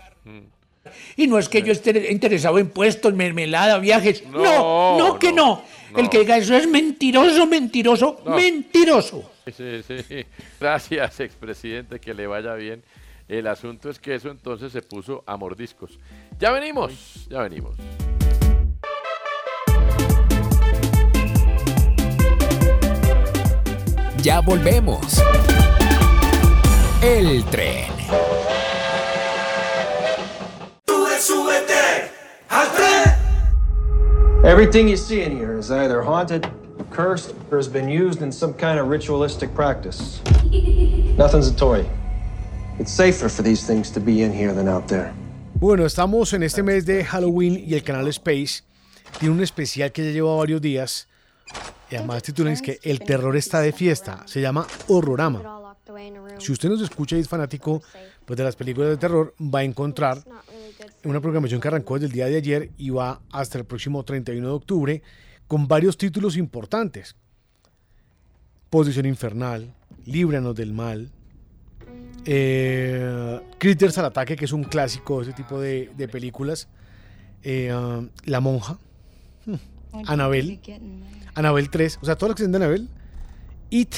[1.16, 4.24] Y no es que yo esté interesado en puestos, mermelada, viajes.
[4.26, 5.62] No, No, no, que no.
[5.96, 9.30] El que diga eso es mentiroso, mentiroso, mentiroso.
[9.54, 10.24] Sí, sí.
[10.60, 12.82] Gracias, expresidente, que le vaya bien.
[13.28, 15.98] El asunto es que eso entonces se puso a mordiscos.
[16.38, 17.74] Ya venimos, ya venimos.
[24.22, 25.22] Ya volvemos.
[27.00, 27.92] El tren.
[30.88, 32.10] Sube, súbete
[32.50, 33.14] al tren.
[34.44, 36.50] Everything you see in here is either haunted,
[36.90, 40.20] cursed, or has been used in some kind of ritualistic practice.
[41.16, 41.86] Nothing's a toy.
[42.80, 45.12] It's safer for these things to be in here than out there.
[45.54, 48.62] Bueno, estamos en este mes de Halloween y el canal Space
[49.20, 51.06] tiene un especial que ya lleva varios días
[51.90, 54.22] y además titulan es que El terror está de fiesta.
[54.26, 55.74] Se llama Horrorama.
[56.38, 57.82] Si usted nos escucha y es fanático
[58.24, 60.22] pues, de las películas de terror, va a encontrar
[61.04, 64.46] una programación que arrancó desde el día de ayer y va hasta el próximo 31
[64.46, 65.02] de octubre
[65.46, 67.16] con varios títulos importantes.
[68.68, 69.74] Posición Infernal,
[70.04, 71.10] Líbranos del Mal,
[72.26, 76.68] eh, Critters al Ataque, que es un clásico de ese tipo de, de películas,
[77.42, 78.78] eh, ah, La Monja,
[80.06, 80.60] Anabel,
[81.34, 82.88] Anabel 3, o sea, todo lo que se de Anabel,
[83.70, 83.94] It,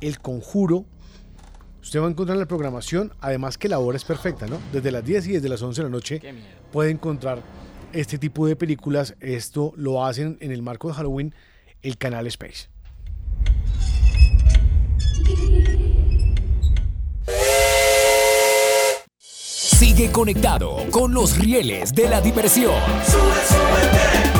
[0.00, 0.84] El Conjuro.
[1.82, 4.58] Usted va a encontrar en la programación, además que la hora es perfecta, ¿no?
[4.72, 6.20] Desde las 10 y desde las 11 de la noche
[6.70, 7.42] puede encontrar
[7.92, 9.14] este tipo de películas.
[9.20, 11.34] Esto lo hacen en el marco de Halloween
[11.82, 12.68] el canal Space.
[19.18, 22.74] Sigue conectado con los rieles de la diversión.
[23.06, 24.37] Sube, súbete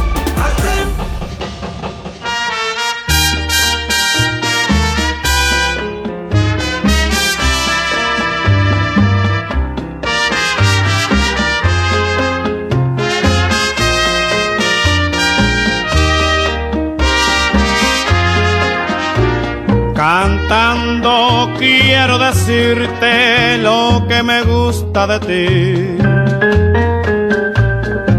[20.48, 25.98] Cantando quiero decirte lo que me gusta de ti.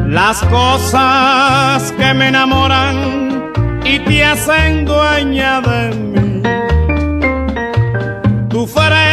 [0.08, 3.52] Las cosas que me enamoran
[3.84, 6.44] y te hacen dueña de mí.
[8.48, 9.09] Tu frente,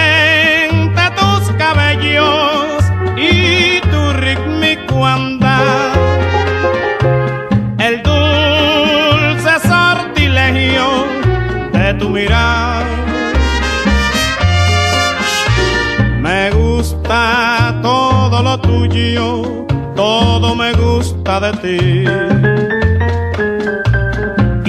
[19.94, 22.04] todo me gusta de ti.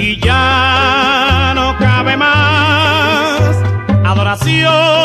[0.02, 3.56] Y ya no cabe más
[4.04, 4.97] adoración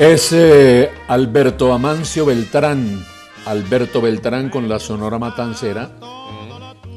[0.00, 3.04] Es eh, Alberto Amancio Beltrán.
[3.46, 5.90] Alberto Beltrán con la Sonora Matancera.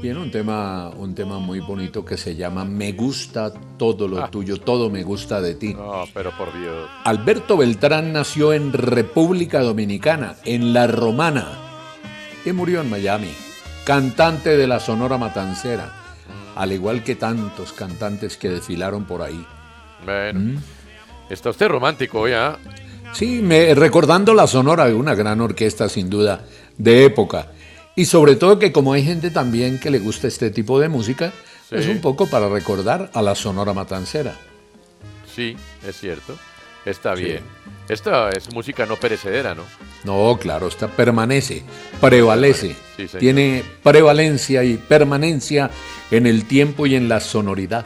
[0.01, 4.29] Tiene un tema, un tema muy bonito que se llama Me gusta todo lo Ah.
[4.31, 5.73] tuyo, todo me gusta de ti.
[5.73, 6.89] No, pero por Dios.
[7.03, 11.47] Alberto Beltrán nació en República Dominicana, en La Romana,
[12.45, 13.31] y murió en Miami.
[13.85, 15.91] Cantante de la Sonora Matancera,
[16.55, 19.45] al igual que tantos cantantes que desfilaron por ahí.
[20.05, 20.59] Bueno,
[21.29, 22.57] está usted romántico hoy, ¿ah?
[23.13, 26.45] Sí, me, recordando la Sonora, una gran orquesta sin duda
[26.77, 27.47] de época.
[27.95, 31.31] Y sobre todo que como hay gente también que le gusta este tipo de música,
[31.69, 31.75] Sí.
[31.75, 34.35] es un poco para recordar a la Sonora Matancera.
[35.33, 35.55] Sí,
[35.87, 36.37] es cierto.
[36.85, 37.23] Está Sí.
[37.23, 37.39] bien.
[37.87, 39.63] Esta es música no perecedera, ¿no?
[40.03, 41.63] No, claro, esta permanece,
[42.01, 45.69] prevalece, Sí, tiene prevalencia y permanencia
[46.11, 47.85] en el tiempo y en la sonoridad.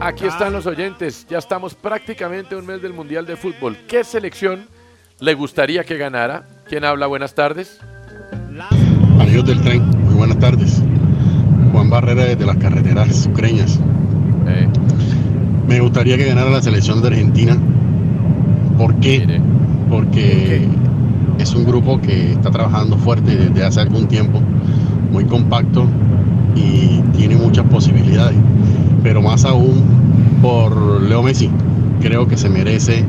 [0.00, 1.26] Aquí están los oyentes.
[1.28, 3.76] Ya estamos prácticamente un mes del Mundial de Fútbol.
[3.88, 4.66] ¿Qué selección
[5.20, 6.46] le gustaría que ganara?
[6.68, 7.06] ¿Quién habla?
[7.06, 7.80] Buenas tardes.
[9.20, 10.82] Amigos del tren, muy buenas tardes.
[11.72, 13.78] Juan Barrera desde las carreteras sucreñas.
[15.66, 17.56] Me gustaría que ganara la selección de Argentina.
[18.78, 19.40] ¿Por qué?
[19.90, 20.66] Porque
[21.38, 24.40] es un grupo que está trabajando fuerte desde hace algún tiempo,
[25.10, 25.86] muy compacto
[26.54, 28.36] y tiene muchas posibilidades.
[29.08, 31.50] Pero más aún por Leo Messi,
[32.02, 33.06] creo que se merece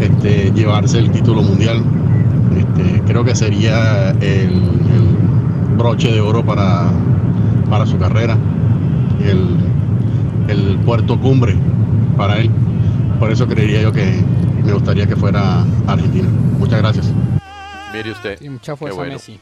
[0.00, 1.84] este, llevarse el título mundial.
[2.56, 6.90] Este, creo que sería el, el broche de oro para,
[7.68, 8.38] para su carrera,
[9.22, 9.58] el,
[10.48, 11.54] el puerto cumbre
[12.16, 12.50] para él.
[13.20, 14.24] Por eso creería yo que
[14.64, 16.30] me gustaría que fuera Argentina.
[16.58, 17.12] Muchas gracias.
[17.92, 18.40] Mire usted.
[18.48, 19.12] mucha Qué fuerza, bueno.
[19.12, 19.38] Messi.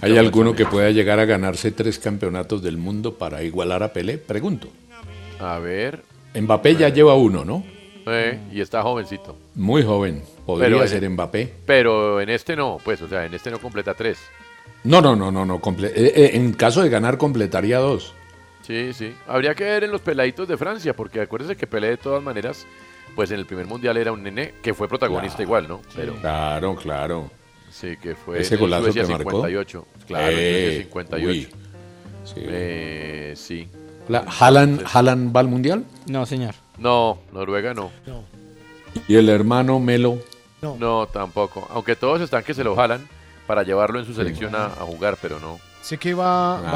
[0.00, 4.18] ¿Hay alguno que pueda llegar a ganarse tres campeonatos del mundo para igualar a Pelé?
[4.18, 4.68] Pregunto.
[5.40, 6.02] A ver.
[6.34, 7.64] Mbappé ya lleva uno, ¿no?
[8.06, 9.36] Eh, y está jovencito.
[9.54, 10.22] Muy joven.
[10.46, 11.52] Podría Pero- ser Mbappé.
[11.66, 14.18] Pero en este no, pues, o sea, en este no completa tres.
[14.84, 15.60] No, no, no, no, no.
[15.84, 18.14] eh, eh, en caso de ganar, completaría dos.
[18.62, 19.14] Sí, sí.
[19.28, 22.66] Habría que ver en los peladitos de Francia, porque acuérdese que Pelé de todas maneras,
[23.14, 25.46] pues en el primer mundial era un nene que fue protagonista Claro.
[25.48, 25.80] igual, ¿no?
[25.94, 27.30] Pero Claro, claro.
[27.72, 29.30] Sí, que fue Ese en golazo Suecia que marcó.
[29.30, 29.86] 58.
[30.06, 31.28] Claro, en Eh, Suecia 58.
[31.28, 31.48] uy.
[32.24, 32.34] Sí.
[32.36, 33.68] Eh, sí.
[34.08, 35.84] La- ¿Haaland, Haaland va al mundial?
[36.06, 36.54] No, señor.
[36.78, 37.90] No, Noruega no.
[39.08, 40.18] Y el hermano Melo.
[40.60, 41.06] No.
[41.12, 41.66] tampoco.
[41.70, 43.08] Aunque todos están que se lo jalan
[43.46, 45.58] para llevarlo en su selección a, a jugar, pero no.
[45.82, 46.72] Sé que va, Ah.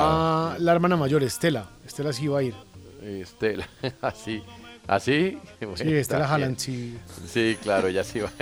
[0.55, 1.67] va la hermana mayor, Estela.
[1.87, 2.55] Estela sí va a ir.
[3.03, 3.69] Estela,
[4.03, 4.43] así.
[4.89, 5.39] ¿Así?
[5.61, 6.27] Bueno, Sí, Estela.
[6.33, 6.97] Haaland, sí.
[7.27, 8.31] Sí, claro, ya sí va.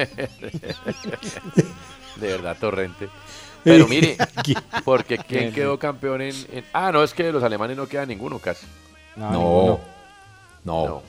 [2.16, 3.08] De verdad, torrente.
[3.64, 4.16] Pero mire,
[4.84, 8.04] porque ¿quién quedó campeón en, en- Ah, no, es que de los alemanes no queda
[8.04, 8.66] ninguno casi.
[9.16, 9.30] No,
[10.64, 10.86] No.
[10.86, 11.02] No.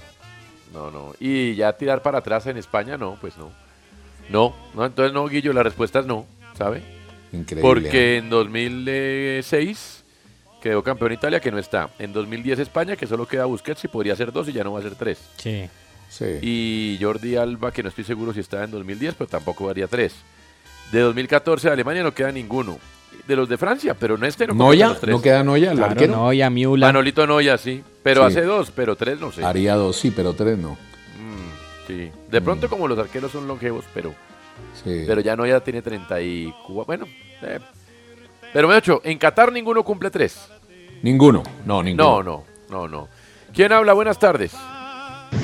[0.73, 1.13] No, no.
[1.19, 3.49] Y ya tirar para atrás en España, no, pues no.
[4.29, 6.25] No, no, entonces no, Guillo, la respuesta es no,
[6.57, 6.81] ¿sabe?
[7.31, 7.61] Increíble.
[7.61, 10.03] Porque en 2006
[10.61, 11.89] quedó campeón Italia, que no está.
[11.99, 14.79] En 2010 España, que solo queda Busquets y podría ser dos y ya no va
[14.79, 15.19] a ser tres.
[15.37, 15.69] Sí.
[16.09, 16.25] Sí.
[16.41, 20.15] Y Jordi Alba, que no estoy seguro si está en 2010, pero tampoco varía tres.
[20.91, 22.77] De 2014 de Alemania no queda ninguno.
[23.27, 25.15] De los de Francia, pero no este no Noya, los tres.
[25.15, 26.15] no queda Noya, el Claro, arquero.
[26.15, 26.87] Noya, Miula.
[26.87, 27.83] Manolito Noya, sí.
[28.03, 28.27] Pero Sí.
[28.37, 29.43] hace dos, pero tres no sé.
[29.43, 30.71] Haría dos, sí, pero tres no.
[30.73, 32.11] Mm, sí.
[32.29, 34.13] De pronto como los arqueros son longevos, pero
[34.85, 36.85] Pero ya no, ya tiene 34.
[36.85, 37.05] Bueno,
[37.41, 37.59] eh.
[38.53, 40.47] pero me hecho, en Qatar ninguno cumple tres.
[41.01, 42.03] Ninguno, no, ninguno.
[42.03, 43.07] No, no, no, no.
[43.53, 43.93] ¿Quién habla?
[43.93, 44.53] Buenas tardes.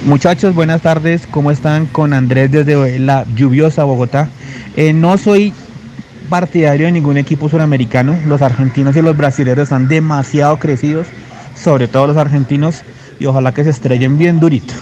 [0.06, 1.28] Muchachos, buenas tardes.
[1.28, 1.88] ¿Cómo están?
[1.88, 4.30] Con Andrés desde la lluviosa Bogotá.
[4.76, 5.54] Eh, no soy
[6.30, 8.18] partidario de ningún equipo suramericano.
[8.26, 11.08] Los argentinos y los brasileños están demasiado crecidos,
[11.56, 12.84] sobre todo los argentinos,
[13.20, 14.74] y ojalá que se estrellen bien durito.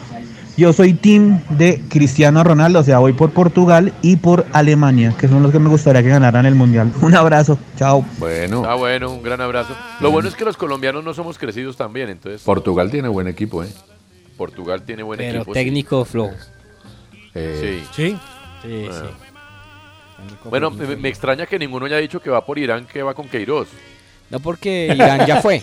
[0.58, 5.30] Yo soy team de Cristiano Ronaldo, o sea, voy por Portugal y por Alemania, que
[5.30, 6.92] son los que me gustaría que ganaran el Mundial.
[7.02, 8.04] Un abrazo, chao.
[8.18, 8.64] Bueno.
[8.68, 9.74] Ah, bueno, un gran abrazo.
[10.02, 12.42] Lo bueno es que los colombianos no somos crecidos también, entonces.
[12.42, 13.70] Portugal tiene buen equipo, ¿eh?
[14.38, 15.54] Portugal tiene buen Pero equipo.
[15.54, 16.34] técnico flojo.
[17.34, 18.18] Eh, Sí.
[18.62, 18.94] Sí, Ah.
[18.94, 19.29] sí.
[20.46, 23.28] Bueno, me, me extraña que ninguno haya dicho que va por Irán, que va con
[23.28, 23.68] Queiroz.
[24.30, 25.62] No, porque Irán ya fue.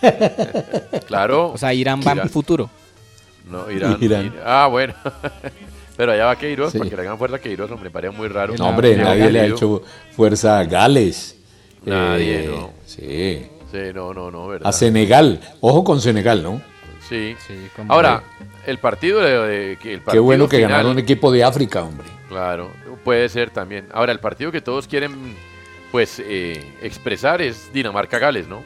[1.06, 1.52] Claro.
[1.52, 2.68] O sea, Irán va en futuro.
[3.50, 3.96] No, Irán.
[4.00, 4.26] Irán.
[4.26, 4.94] Ir- Ah, bueno.
[5.96, 6.78] Pero allá va Queiroz, Sí.
[6.78, 8.54] para que le hagan fuerza a Queiroz, hombre, me parece muy raro.
[8.58, 9.82] No, hombre, nadie le ha hecho
[10.14, 11.36] fuerza a Gales.
[11.84, 12.70] Nadie, Eh, no.
[12.84, 13.46] Sí.
[13.72, 14.68] Sí, no, no, no, ¿verdad?
[14.68, 15.40] A Senegal.
[15.60, 16.60] Ojo con Senegal, ¿no?
[17.08, 17.34] Sí.
[17.74, 18.22] con Ahora,
[18.66, 21.44] el partido de, de- que el Qué partido bueno que final- ganaron un equipo de
[21.44, 22.06] África, hombre.
[22.28, 22.70] Claro,
[23.06, 23.86] puede ser también.
[23.92, 25.12] Ahora, el partido que todos quieren,
[25.92, 28.64] pues, eh, expresar es Dinamarca-Gales, ¿no?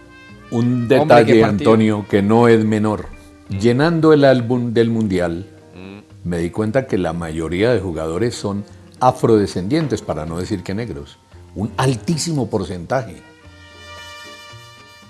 [0.50, 1.44] Un detalle.
[1.44, 3.04] Antonio, que no es menor.
[3.50, 5.98] Llenando el álbum del Mundial, Mm.
[6.24, 8.64] me di cuenta que la mayoría de jugadores son
[8.98, 11.18] afrodescendientes, para no decir que negros.
[11.54, 13.16] Un altísimo porcentaje.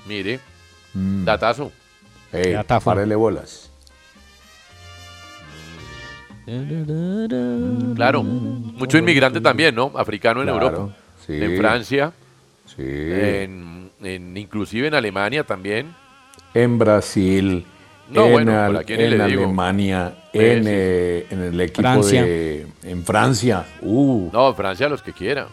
[0.09, 0.41] Mire,
[0.93, 1.25] Mm.
[1.25, 1.71] datazo.
[2.33, 2.85] Ey, Datazo.
[2.85, 3.70] párele bolas.
[7.95, 9.93] Claro, mucho inmigrante también, ¿no?
[9.97, 10.97] Africano en Claro, Europa.
[11.27, 11.35] sí.
[11.43, 12.13] En Francia.
[12.67, 12.83] Sí.
[12.83, 15.95] En, en- inclusive en Alemania también.
[16.55, 17.65] En Brasil,
[18.11, 18.77] No, en, bueno, Al-.
[18.77, 22.23] Alemania, en, eh, en el equipo Francia.
[22.25, 22.67] de...
[22.85, 23.65] En Francia.
[23.83, 25.47] Uh, No, Francia los que quiera.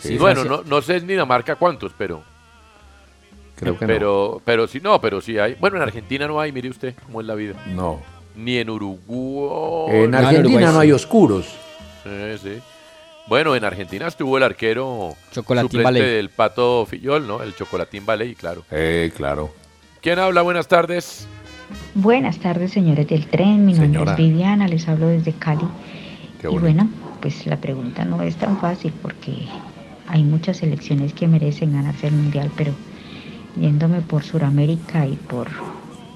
[0.00, 0.62] Sí, bueno, Francia.
[0.64, 2.22] no, no sé en Dinamarca cuántos, pero...
[3.56, 3.88] Creo que no.
[3.88, 5.54] pero, Pero sí, no, pero sí hay.
[5.58, 7.54] Bueno, en Argentina no hay, mire usted cómo es la vida.
[7.74, 8.00] no.
[8.36, 10.02] Ni en Uruguay.
[10.04, 11.46] En Argentina no hay oscuros.
[12.04, 12.58] Sí, sí.
[13.28, 16.16] Bueno, en Argentina estuvo el arquero Chocolatín suplente Ballet.
[16.16, 17.42] del Pato Fillol, ¿no?
[17.42, 18.62] El Chocolatín Ballet, claro.
[18.70, 19.52] Eh, claro.
[20.00, 20.42] ¿Quién habla?
[20.42, 21.26] Buenas tardes.
[21.94, 23.66] Buenas tardes, señores del tren.
[23.66, 24.12] Mi nombre Señora.
[24.12, 25.66] es Viviana, les hablo desde Cali.
[26.40, 26.60] Qué y bonito.
[26.60, 29.32] bueno, pues la pregunta no es tan fácil porque
[30.06, 32.72] hay muchas selecciones que merecen ganarse el mundial, pero
[33.60, 35.48] yéndome por Sudamérica y por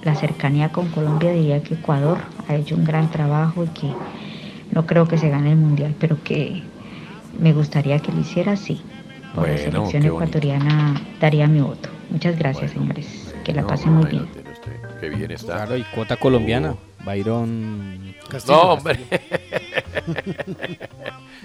[0.03, 3.93] la cercanía con Colombia, diría que Ecuador ha hecho un gran trabajo y que
[4.73, 6.63] no creo que se gane el mundial, pero que
[7.39, 8.81] me gustaría que lo hiciera así.
[9.35, 10.25] Por la Bueno, selección qué bonito.
[10.41, 11.89] ecuatoriana daría mi voto.
[12.11, 13.33] Muchas gracias, señores.
[13.45, 14.27] Que la pasen muy bien.
[15.01, 15.55] Qué bien está.
[15.57, 16.75] Claro, y cuota colombiana.
[17.05, 18.15] Byron.
[18.49, 18.99] No, hombre.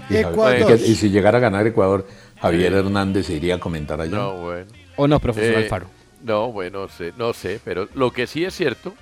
[0.09, 2.07] Y, Javier- y que- y si llegara a ganar Ecuador,
[2.39, 4.15] Javier Hernández se iría a comentar allá.
[4.15, 4.67] No, bueno.
[4.97, 5.87] ¿O no, profesor Eh, Alfaro?
[6.25, 8.93] No, bueno, no sé, no sé, pero lo que sí es cierto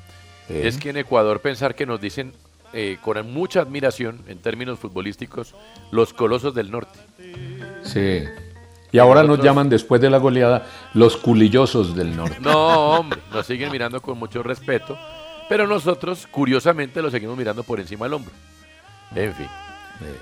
[0.49, 0.63] Eh.
[0.65, 2.33] es que en Ecuador pensar que nos dicen
[2.73, 5.55] eh, con mucha admiración en términos futbolísticos
[5.91, 6.99] los colosos del norte.
[7.83, 8.23] Sí.
[8.91, 12.37] Y ahora nos llaman después de la goleada los culillosos del norte.
[12.41, 14.97] No, hombre, nos siguen mirando con mucho respeto,
[15.49, 18.33] pero nosotros curiosamente lo seguimos mirando por encima del hombro.
[19.15, 19.47] En fin.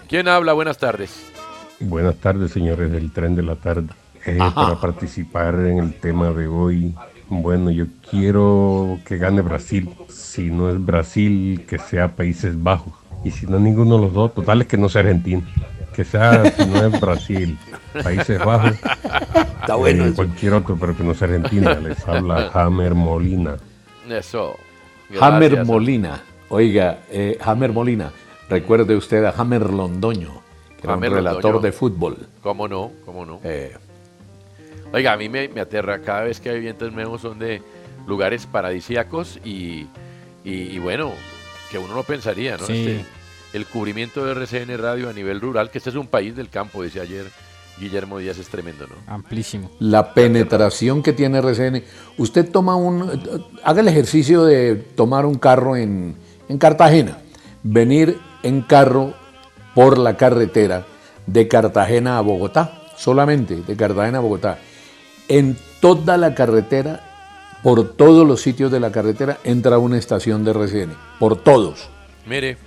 [0.08, 0.54] ¿Quién habla?
[0.54, 1.32] Buenas tardes.
[1.80, 3.88] Buenas tardes, señores del tren de la tarde.
[4.26, 6.94] Eh, para participar en el tema de hoy,
[7.30, 9.90] bueno, yo quiero que gane Brasil.
[10.10, 12.94] Si no es Brasil, que sea Países Bajos.
[13.24, 15.42] Y si no ninguno de los dos, total es que no sea Argentina.
[15.94, 17.58] Que sea, si no es Brasil,
[18.04, 18.74] Países Bajos.
[19.62, 20.16] Está bueno eh, eso.
[20.18, 21.74] cualquier otro, pero que no sea Argentina.
[21.76, 23.58] Les habla Hammer Molina.
[24.10, 24.56] Eso.
[25.20, 25.68] Hammer Gracias.
[25.68, 26.24] Molina.
[26.50, 28.12] Oiga, eh, Hammer Molina.
[28.50, 30.42] Recuerde usted a Hammer Londoño,
[30.78, 31.62] que era un Hammer relator Londoño.
[31.62, 32.18] de fútbol.
[32.42, 32.92] ¿Cómo no?
[33.06, 33.40] ¿Cómo no?
[33.44, 33.74] Eh,
[34.94, 37.62] Oiga, a mí me, me aterra cada vez que hay vientos nuevos son de
[38.08, 39.88] lugares paradisíacos y,
[40.44, 41.12] y, y bueno,
[41.70, 42.66] que uno no pensaría, ¿no?
[42.66, 42.74] Sí.
[42.74, 43.06] Este,
[43.54, 46.84] el cubrimiento de RCN Radio a nivel rural, que este es un país del campo,
[46.84, 47.26] dice ayer
[47.80, 48.96] Guillermo Díaz, es tremendo, ¿no?
[49.12, 49.72] Amplísimo.
[49.80, 51.84] la penetración que tiene RCN.
[52.18, 53.22] Usted toma un.
[53.64, 56.16] Haga el ejercicio de tomar un carro en,
[56.48, 57.18] en Cartagena.
[57.64, 59.14] Venir en carro
[59.74, 60.86] por la carretera
[61.26, 62.84] de Cartagena a Bogotá.
[62.98, 64.60] Solamente de Cartagena a Bogotá.
[65.38, 67.02] En toda la carretera,
[67.64, 70.94] por todos los sitios de la carretera, entra una estación de RCN.
[71.20, 71.90] Por todos.
[72.26, 72.58] Mire,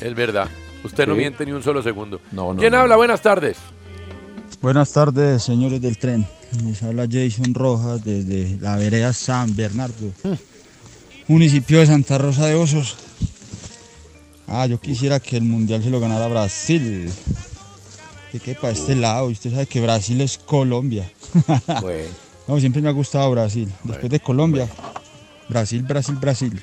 [0.00, 0.48] es verdad.
[0.84, 1.18] Usted no Sí.
[1.20, 2.20] miente ni un solo segundo.
[2.32, 2.78] No, no, ¿Quién no.
[2.80, 2.96] habla?
[2.96, 3.56] Buenas tardes.
[4.60, 6.26] Buenas tardes, señores del tren.
[6.64, 10.10] Les habla Jason Rojas desde la vereda San Bernardo,
[11.28, 12.96] municipio de Santa Rosa de Osos.
[14.48, 17.08] Ah, yo quisiera que el mundial se lo ganara Brasil.
[18.30, 19.28] Que quede para este lado.
[19.30, 21.10] y Usted sabe que Brasil es Colombia.
[21.80, 22.08] Bueno.
[22.48, 23.70] No, siempre me ha gustado Brasil.
[23.84, 24.68] Después de Colombia,
[25.48, 26.60] Brasil, Brasil, Brasil.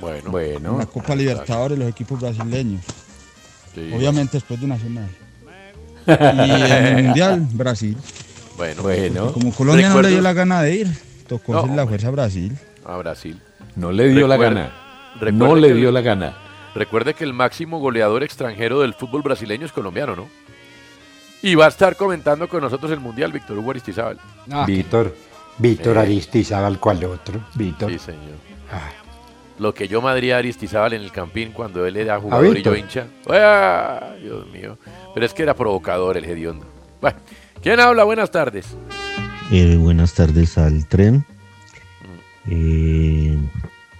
[0.00, 0.30] Bueno.
[0.30, 0.78] Bueno.
[0.78, 2.82] La Copa Libertadores, los equipos brasileños.
[3.74, 3.90] Sí.
[3.92, 5.08] Obviamente después de Nacional.
[6.06, 7.96] Y en el Mundial, Brasil.
[8.56, 8.82] Bueno.
[8.82, 9.32] Bueno.
[9.32, 12.10] Como Colombia no le dio la gana de ir, tocó No, hacer la fuerza a
[12.12, 12.56] Brasil.
[12.84, 13.40] A Brasil.
[13.74, 14.72] No le dio la gana.
[15.14, 16.36] recuerde No le que dio el- la gana.
[16.74, 20.28] Recuerde que el máximo goleador extranjero del fútbol brasileño es colombiano, ¿no?
[21.44, 24.18] Y va a estar comentando con nosotros el Mundial Víctor Hugo Aristizábal.
[24.66, 25.14] Víctor,
[25.58, 26.00] Víctor Eh.
[26.00, 27.38] Aristizábal, ¿cuál otro?
[27.54, 27.90] Víctor.
[27.92, 28.38] Sí, señor.
[29.58, 32.74] Lo que yo madría a Aristizábal en el Campín cuando él era jugador y yo
[32.74, 33.08] hincha.
[33.28, 34.14] ¡Ah!
[34.22, 34.78] Dios mío.
[35.12, 36.64] Pero es que era provocador el hediondo.
[37.02, 37.18] Bueno,
[37.60, 38.04] ¿quién habla?
[38.04, 38.74] Buenas tardes.
[39.52, 41.26] Eh, buenas tardes al tren.
[42.48, 43.38] Eh,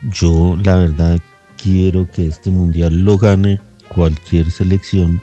[0.00, 1.18] yo la verdad
[1.62, 3.60] quiero que este mundial lo gane
[3.94, 5.20] cualquier selección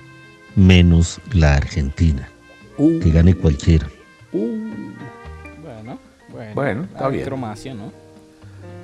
[0.55, 2.27] menos la Argentina.
[2.77, 3.87] Que gane cualquiera.
[4.31, 5.99] Bueno,
[6.31, 6.51] bueno.
[6.55, 7.29] Bueno, está bien.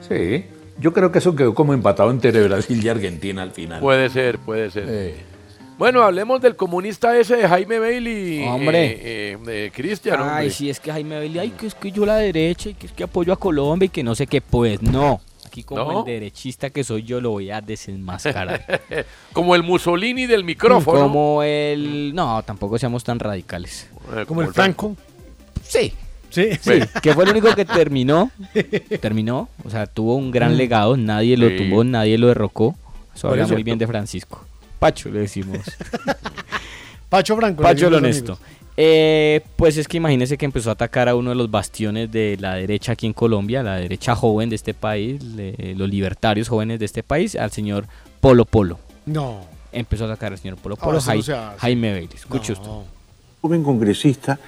[0.07, 0.45] Sí.
[0.79, 3.79] Yo creo que eso quedó como empatado entre Brasil y Argentina al final.
[3.81, 5.15] Puede ser, puede ser.
[5.79, 8.43] Bueno, hablemos del comunista ese de Jaime Bailey.
[8.47, 8.85] Hombre.
[8.85, 8.99] eh,
[9.33, 10.49] eh, de Cristian, Ay, hombre.
[10.51, 12.91] sí, es que Jaime Bailey, ay, que es que yo la derecha y que es
[12.91, 15.21] que apoyo a Colombia y que no sé qué, pues no.
[15.57, 15.99] Aquí como ¿No?
[16.01, 18.79] el derechista que soy yo lo voy a desenmascarar.
[19.33, 20.99] Como el Mussolini del micrófono.
[21.01, 22.13] Como el...
[22.13, 23.89] No, tampoco seamos tan radicales.
[24.15, 24.95] Eh, Como el Franco.
[25.63, 25.91] Sí.
[26.29, 26.49] Sí.
[26.61, 28.29] Sí, que fue el único que terminó.
[29.01, 30.57] Terminó, o sea, tuvo un gran Mm.
[30.57, 31.57] legado, nadie lo Sí.
[31.57, 32.75] tumbó, nadie lo derrocó.
[33.15, 34.45] Eso habla muy bien de Francisco.
[34.77, 35.57] Pacho le decimos.
[37.09, 37.63] Pacho Franco.
[37.63, 38.33] Pacho el honesto.
[38.33, 38.56] amigos.
[38.79, 42.37] Eh, pues es que imagínese que empezó a atacar a uno de los bastiones de
[42.39, 46.77] la derecha aquí en Colombia, la derecha joven de este país, le- los libertarios jóvenes
[46.79, 47.85] de este país, al señor
[48.21, 48.77] Polo Polo.
[49.07, 49.39] No.
[49.71, 51.57] Empezó a atacar al señor Polo Ah, Polo, no.
[51.57, 52.09] Jaime Bailey.
[52.13, 52.69] Escuche usted.
[53.41, 54.39] joven congresista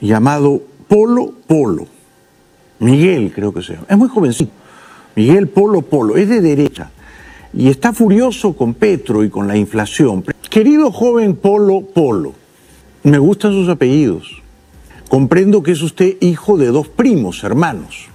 [0.00, 1.86] llamado Polo Polo.
[2.80, 3.86] Miguel, creo que se llama.
[3.88, 4.52] Es muy jovencito.
[5.16, 6.16] Miguel Polo Polo.
[6.16, 6.90] Es de derecha.
[7.52, 10.22] Y está furioso con Petro y con la inflación.
[10.50, 12.34] Querido joven Polo Polo,
[13.08, 14.42] me gustan sus apellidos.
[15.08, 18.06] Comprendo que es usted hijo de dos primos hermanos,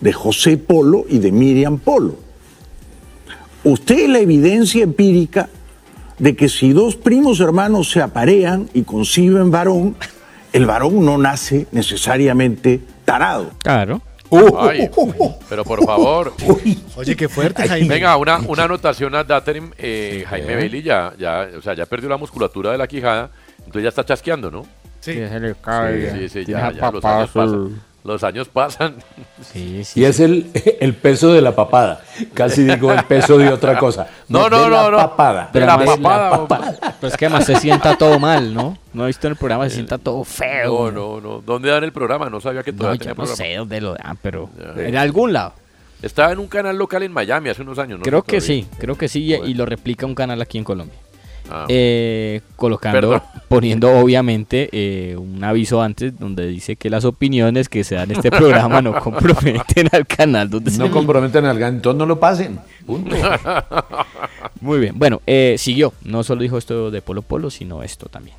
[0.00, 2.16] de José Polo y de Miriam Polo.
[3.64, 5.48] Usted es la evidencia empírica
[6.18, 9.96] de que si dos primos hermanos se aparean y conciben varón,
[10.52, 13.50] el varón no nace necesariamente tarado.
[13.58, 14.02] Claro.
[14.58, 14.88] Ay,
[15.48, 16.32] pero por favor.
[16.96, 17.88] Oye, qué fuerte, Jaime.
[17.88, 19.72] Venga, una, una anotación a Daterim.
[19.76, 23.30] eh, Jaime Bailey ya, ya, o sea, ya perdió la musculatura de la quijada,
[23.66, 24.66] entonces ya está chasqueando, ¿no?
[25.00, 25.14] Sí.
[25.14, 26.12] se le cae.
[26.12, 27.82] Sí, sí, sí, ya, los años pasan.
[28.04, 28.94] Los años pasan.
[29.42, 30.50] Sí, Y es el,
[30.80, 32.00] el peso de la papada.
[32.34, 34.06] Casi digo el peso de otra cosa.
[34.28, 34.96] No, no, de no, la no.
[34.96, 35.50] papada.
[35.52, 36.46] De la papada,
[37.00, 38.78] Pero es que además se sienta todo mal, ¿no?
[38.92, 40.90] No he visto en el programa, se sienta todo feo.
[40.92, 41.40] No, no, no.
[41.40, 42.30] ¿Dónde dan el programa?
[42.30, 43.36] No sabía que No, todavía yo tenía no programa.
[43.36, 44.82] sé dónde lo dan, pero Ya.
[44.84, 45.54] en algún lado.
[46.02, 48.04] Estaba en un canal local en Miami hace unos años, ¿no?
[48.04, 48.64] creo que todavía.
[48.64, 50.96] sí, creo que sí, y- y lo replica un canal aquí en Colombia.
[51.54, 51.66] Ah.
[51.68, 53.22] Eh, colocando, Perdón.
[53.48, 58.16] poniendo obviamente eh, un aviso antes donde dice que las opiniones que se dan en
[58.16, 62.18] este programa no comprometen al canal donde se No comprometen al gan, entonces no lo
[62.18, 62.58] pasen.
[62.86, 63.14] Punto.
[64.62, 65.92] Muy bien, bueno, eh, siguió.
[66.04, 68.36] No solo dijo esto de Polo Polo, sino esto también.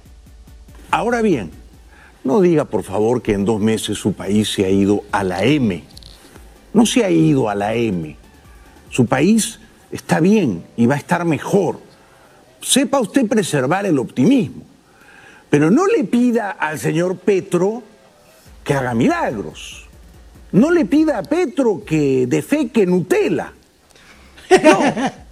[0.89, 1.51] Ahora bien,
[2.23, 5.43] no diga por favor que en dos meses su país se ha ido a la
[5.43, 5.83] M.
[6.73, 8.15] No se ha ido a la M.
[8.89, 9.59] Su país
[9.91, 11.79] está bien y va a estar mejor.
[12.63, 14.63] Sepa usted preservar el optimismo.
[15.49, 17.83] Pero no le pida al señor Petro
[18.63, 19.87] que haga milagros.
[20.51, 23.53] No le pida a Petro que defeque Nutella.
[24.63, 24.79] No.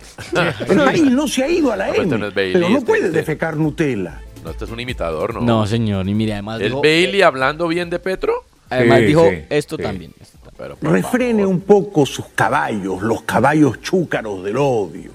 [0.68, 2.06] El país no se ha ido a la M.
[2.18, 4.22] no es Bailey, pero no este- puede este- defecar Nutella.
[4.44, 5.42] No, este es un imitador, ¿no?
[5.42, 8.34] No, señor, y mire, además ¿Es dijo, Bailey hablando bien de Petro?
[8.70, 9.84] además Sí, dijo sí, esto sí.
[9.84, 10.14] también.
[10.58, 15.12] Pero, Refrene un poco sus caballos, los caballos chúcaros del odio.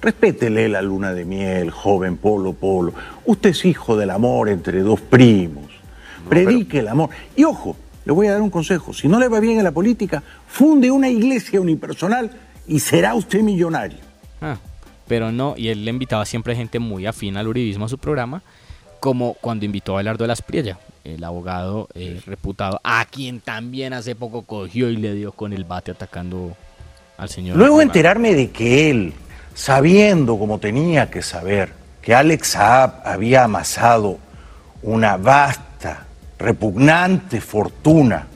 [0.00, 2.92] Respétele la luna de miel, joven Polo Polo.
[3.26, 5.64] Usted es hijo del amor entre dos primos.
[6.28, 7.10] Predique el amor.
[7.34, 8.92] Y ojo, le voy a dar un consejo.
[8.92, 12.30] Si no le va bien en la política, funde una iglesia unipersonal
[12.66, 13.98] y será usted millonario.
[14.40, 14.56] Ah,
[15.08, 18.42] pero no, y él le invitaba siempre gente muy afín al uribismo a su programa,
[19.00, 23.92] como cuando invitó a Belardo de las Priella, el abogado eh, reputado, a quien también
[23.92, 26.56] hace poco cogió y le dio con el bate atacando
[27.16, 27.56] al señor.
[27.56, 29.12] Luego enterarme de que él,
[29.58, 34.18] sabiendo como tenía que saber, que Alex Saab había amasado
[34.84, 36.06] una vasta,
[36.38, 38.28] repugnante fortuna,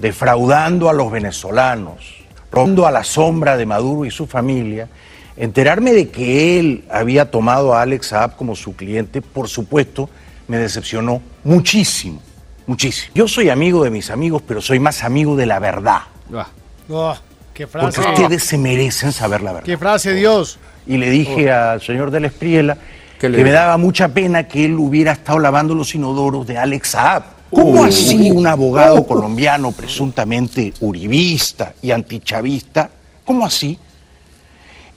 [0.00, 4.88] defraudando a los venezolanos, robando a la sombra de Maduro y su familia,
[5.34, 10.10] Enterarme de que él había tomado a Alex Saab como su cliente, por supuesto,
[10.46, 12.20] me decepcionó muchísimo,
[12.66, 13.12] muchísimo.
[13.14, 16.02] Yo soy amigo de mis amigos, pero soy más amigo de la verdad.
[16.90, 17.16] Oh,
[17.54, 18.00] qué frase.
[18.00, 19.66] Porque ustedes se merecen saber la verdad.
[19.66, 20.58] Qué frase, Dios.
[20.86, 22.76] Y le dije al señor de la Espriela
[23.18, 27.22] que, me daba mucha pena que él hubiera estado lavando los inodoros de Alex Saab.
[27.50, 32.90] ¿Cómo así un abogado colombiano presuntamente uribista y antichavista,
[33.24, 33.78] cómo así,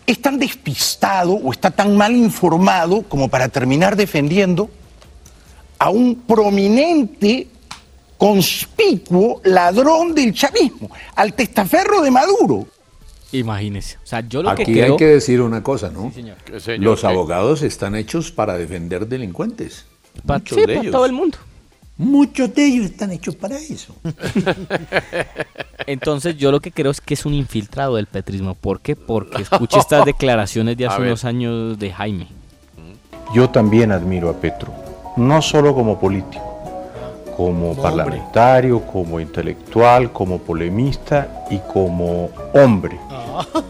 [0.07, 4.69] es tan despistado o está tan mal informado como para terminar defendiendo
[5.77, 7.47] a un prominente,
[8.17, 12.67] conspicuo ladrón del chavismo, al testaferro de Maduro?
[13.31, 13.97] Imagínese.
[14.03, 14.93] O sea, yo lo que Aquí creo...
[14.93, 16.11] hay que decir una cosa, ¿no?
[16.13, 16.37] señor.
[16.79, 17.07] Los ¿Qué?
[17.07, 19.85] abogados están hechos para defender delincuentes.
[20.25, 20.91] Pa- Muchos sí, de para ellos.
[20.91, 21.37] todo el mundo.
[21.97, 23.95] Muchos de ellos están hechos para eso.
[25.87, 28.55] Entonces yo lo que creo es que es un infiltrado del petrismo.
[28.55, 28.95] ¿Por qué?
[28.95, 32.27] Porque escuché estas declaraciones de A hace unos años de Jaime.
[33.33, 34.73] Yo también admiro a Petro,
[35.17, 36.54] no solo como político,
[37.35, 37.81] como hombre.
[37.83, 42.99] parlamentario, como intelectual, como polemista y como hombre,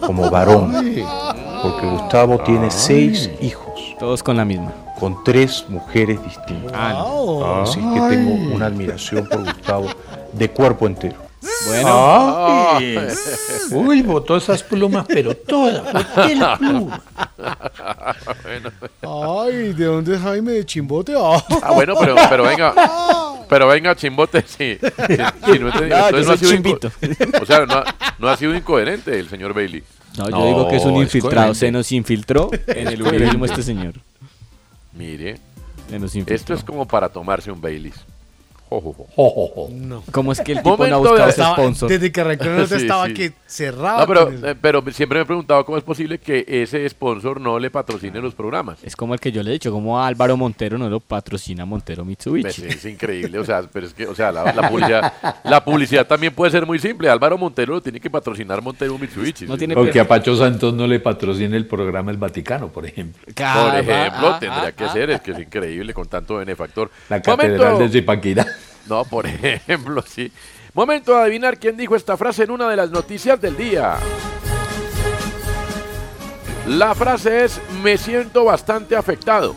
[0.06, 0.72] como varón.
[1.64, 3.96] Porque Gustavo tiene seis hijos.
[4.00, 4.72] Todos con la misma.
[5.00, 6.72] Con tres mujeres distintas.
[6.76, 9.88] Ah, Así que tengo una admiración por Gustavo
[10.32, 11.16] de cuerpo entero.
[11.68, 12.78] Bueno.
[13.72, 15.82] Uy, botó esas plumas, pero todas.
[15.92, 17.02] boté la pluma.
[19.02, 21.14] Ay, ¿de dónde es Jaime de Chimbote?
[21.18, 22.74] Ah, Ah, bueno, pero, pero venga,
[23.56, 24.78] pero venga, chimbote, sí.
[24.82, 25.90] sí, sí, no, entendí.
[25.90, 26.92] No, yo Entonces soy ha sido chimbito.
[27.02, 29.82] inco- O sea, no, ha- no ha sido incoherente el señor Bailey.
[30.18, 31.54] No, yo digo que es un infiltrado.
[31.56, 33.94] Se nos infiltró en el uribismo este señor.
[34.92, 35.38] Mire,
[35.90, 36.36] Se nos infiltró.
[36.36, 37.96] esto es como para tomarse un Baileys.
[39.72, 40.04] No.
[40.12, 41.90] ¿Cómo es que el tipo no ha buscado ese sponsor?
[41.90, 43.14] Desde que nota Sí, estaba sí.
[43.14, 44.02] que cerraba.
[44.02, 44.48] No, pero, con eso.
[44.48, 48.20] eh, pero siempre me he preguntado cómo es posible que ese sponsor no le patrocine
[48.22, 48.84] los programas.
[48.84, 51.66] Es como el que yo le he dicho, como a Álvaro Montero no lo patrocina
[51.66, 52.62] Montero Mitsubishi.
[52.62, 55.14] Pues, es increíble, o sea, pero es que, o sea, la, la publicidad,
[55.44, 57.10] la publicidad también puede ser muy simple.
[57.10, 59.46] Álvaro Montero lo tiene que patrocinar Montero Mitsubishi.
[59.46, 62.86] No tiene O que a Pacho Santos no le patrocine el programa El Vaticano, por
[62.86, 63.22] ejemplo.
[63.26, 64.94] Por ejemplo, ah, tendría ah, que ah.
[64.94, 66.92] ser, es que es increíble con tanto benefactor.
[67.10, 68.46] La Catedral de Zipaquirá.
[68.88, 70.32] No, por ejemplo, sí.
[70.74, 73.96] Momento de adivinar quién dijo esta frase en una de las noticias del día.
[76.68, 79.56] La frase es, me siento bastante afectado.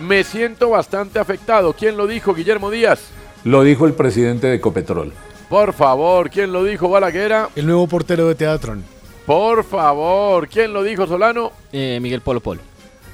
[0.00, 1.72] Me siento bastante afectado.
[1.72, 3.00] ¿Quién lo dijo, Guillermo Díaz?
[3.44, 5.12] Lo dijo el presidente de Ecopetrol.
[5.48, 7.48] Por favor, ¿quién lo dijo, Balaguera?
[7.54, 8.84] El nuevo portero de Teatrón.
[9.26, 11.52] Por favor, ¿quién lo dijo, Solano?
[11.72, 12.60] Eh, Miguel Polo Polo.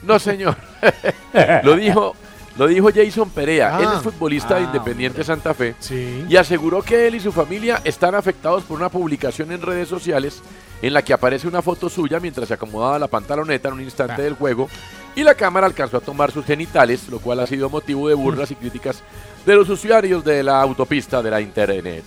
[0.02, 0.56] No, señor.
[1.62, 2.16] lo dijo,
[2.58, 3.76] lo dijo Jason Perea.
[3.76, 3.80] Ah.
[3.82, 5.74] él es futbolista de Ah, Independiente Santa Fe.
[5.78, 6.24] Sí.
[6.28, 10.42] Y aseguró que él y su familia están afectados por una publicación en redes sociales
[10.82, 14.22] en la que aparece una foto suya mientras se acomodaba la pantaloneta en un instante
[14.22, 14.68] del juego
[15.14, 18.50] y la cámara alcanzó a tomar sus genitales, lo cual ha sido motivo de burlas
[18.50, 19.02] y críticas
[19.44, 22.04] de los usuarios de la autopista de la internet.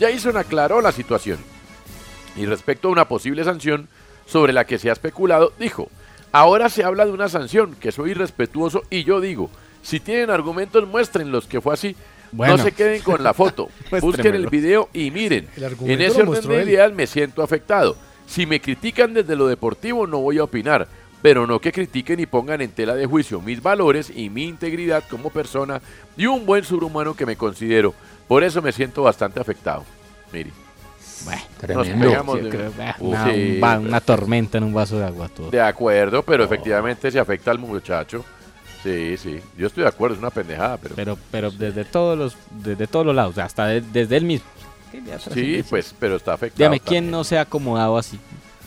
[0.00, 1.38] Jason aclaró la situación
[2.36, 3.88] y respecto a una posible sanción
[4.26, 5.88] sobre la que se ha especulado, dijo,
[6.32, 9.50] ahora se habla de una sanción, que soy irrespetuoso y yo digo,
[9.82, 11.94] si tienen argumentos muéstrenlos que fue así,
[12.30, 12.56] Bueno.
[12.56, 13.68] no se queden con la foto,
[14.00, 16.68] busquen el video y miren, en ese orden de él.
[16.68, 17.96] ideas me siento afectado.
[18.26, 20.88] Si me critican desde lo deportivo no voy a opinar,
[21.20, 25.04] pero no que critiquen y pongan en tela de juicio mis valores y mi integridad
[25.10, 25.80] como persona
[26.16, 27.94] y un buen surhumano que me considero.
[28.26, 29.84] Por eso me siento bastante afectado.
[30.32, 30.50] Mire.
[31.24, 32.08] Nos Tremendo.
[32.08, 32.70] pegamos Sí, de-
[33.00, 35.50] una, sí, un va- una tormenta en un vaso de agua todo.
[35.50, 38.24] De acuerdo, pero efectivamente se afecta al muchacho.
[38.82, 39.40] Sí, sí.
[39.56, 40.94] Yo estoy de acuerdo, es una pendejada, pero.
[40.96, 44.46] Pero, pero desde todos los, desde todos los lados, hasta de- desde él mismo.
[45.32, 46.58] sí, pues, pero está afectado.
[46.58, 47.10] Dígame, ¿quién también.
[47.12, 48.18] no se ha acomodado así?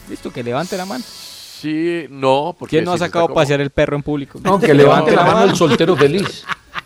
[0.09, 1.03] Listo, que levante la mano.
[1.05, 2.77] Sí, no, porque.
[2.77, 4.39] ¿Quién no ha sacado a pasear el perro en público?
[4.43, 6.45] No, que levante la mano el soltero feliz.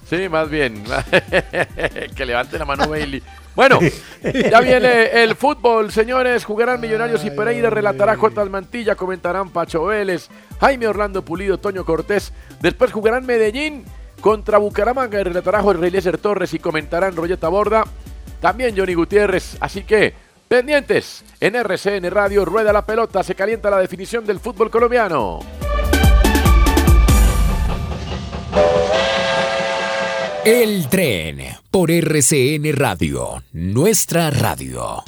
[0.10, 0.84] Sí, más bien.
[2.16, 3.22] que levante la mano Bailey.
[3.56, 3.80] Bueno,
[4.24, 6.46] ya viene el fútbol, señores.
[6.46, 8.46] Jugarán Millonarios y Pereira, relatará J.
[8.46, 10.30] Mantilla, comentarán Pacho Vélez,
[10.60, 12.32] Jaime Orlando Pulido, Toño Cortés.
[12.62, 13.86] Después jugarán Medellín
[14.22, 17.84] contra Bucaramanga relatará Jorge Eliezer Torres y comentarán Royeta Borda.
[18.40, 19.58] También Johnny Gutiérrez.
[19.60, 20.14] Así que,
[20.48, 25.40] pendientes, en RCN Radio, rueda la pelota, se calienta la definición del fútbol colombiano.
[30.46, 35.04] El tren por RCN Radio, nuestra radio.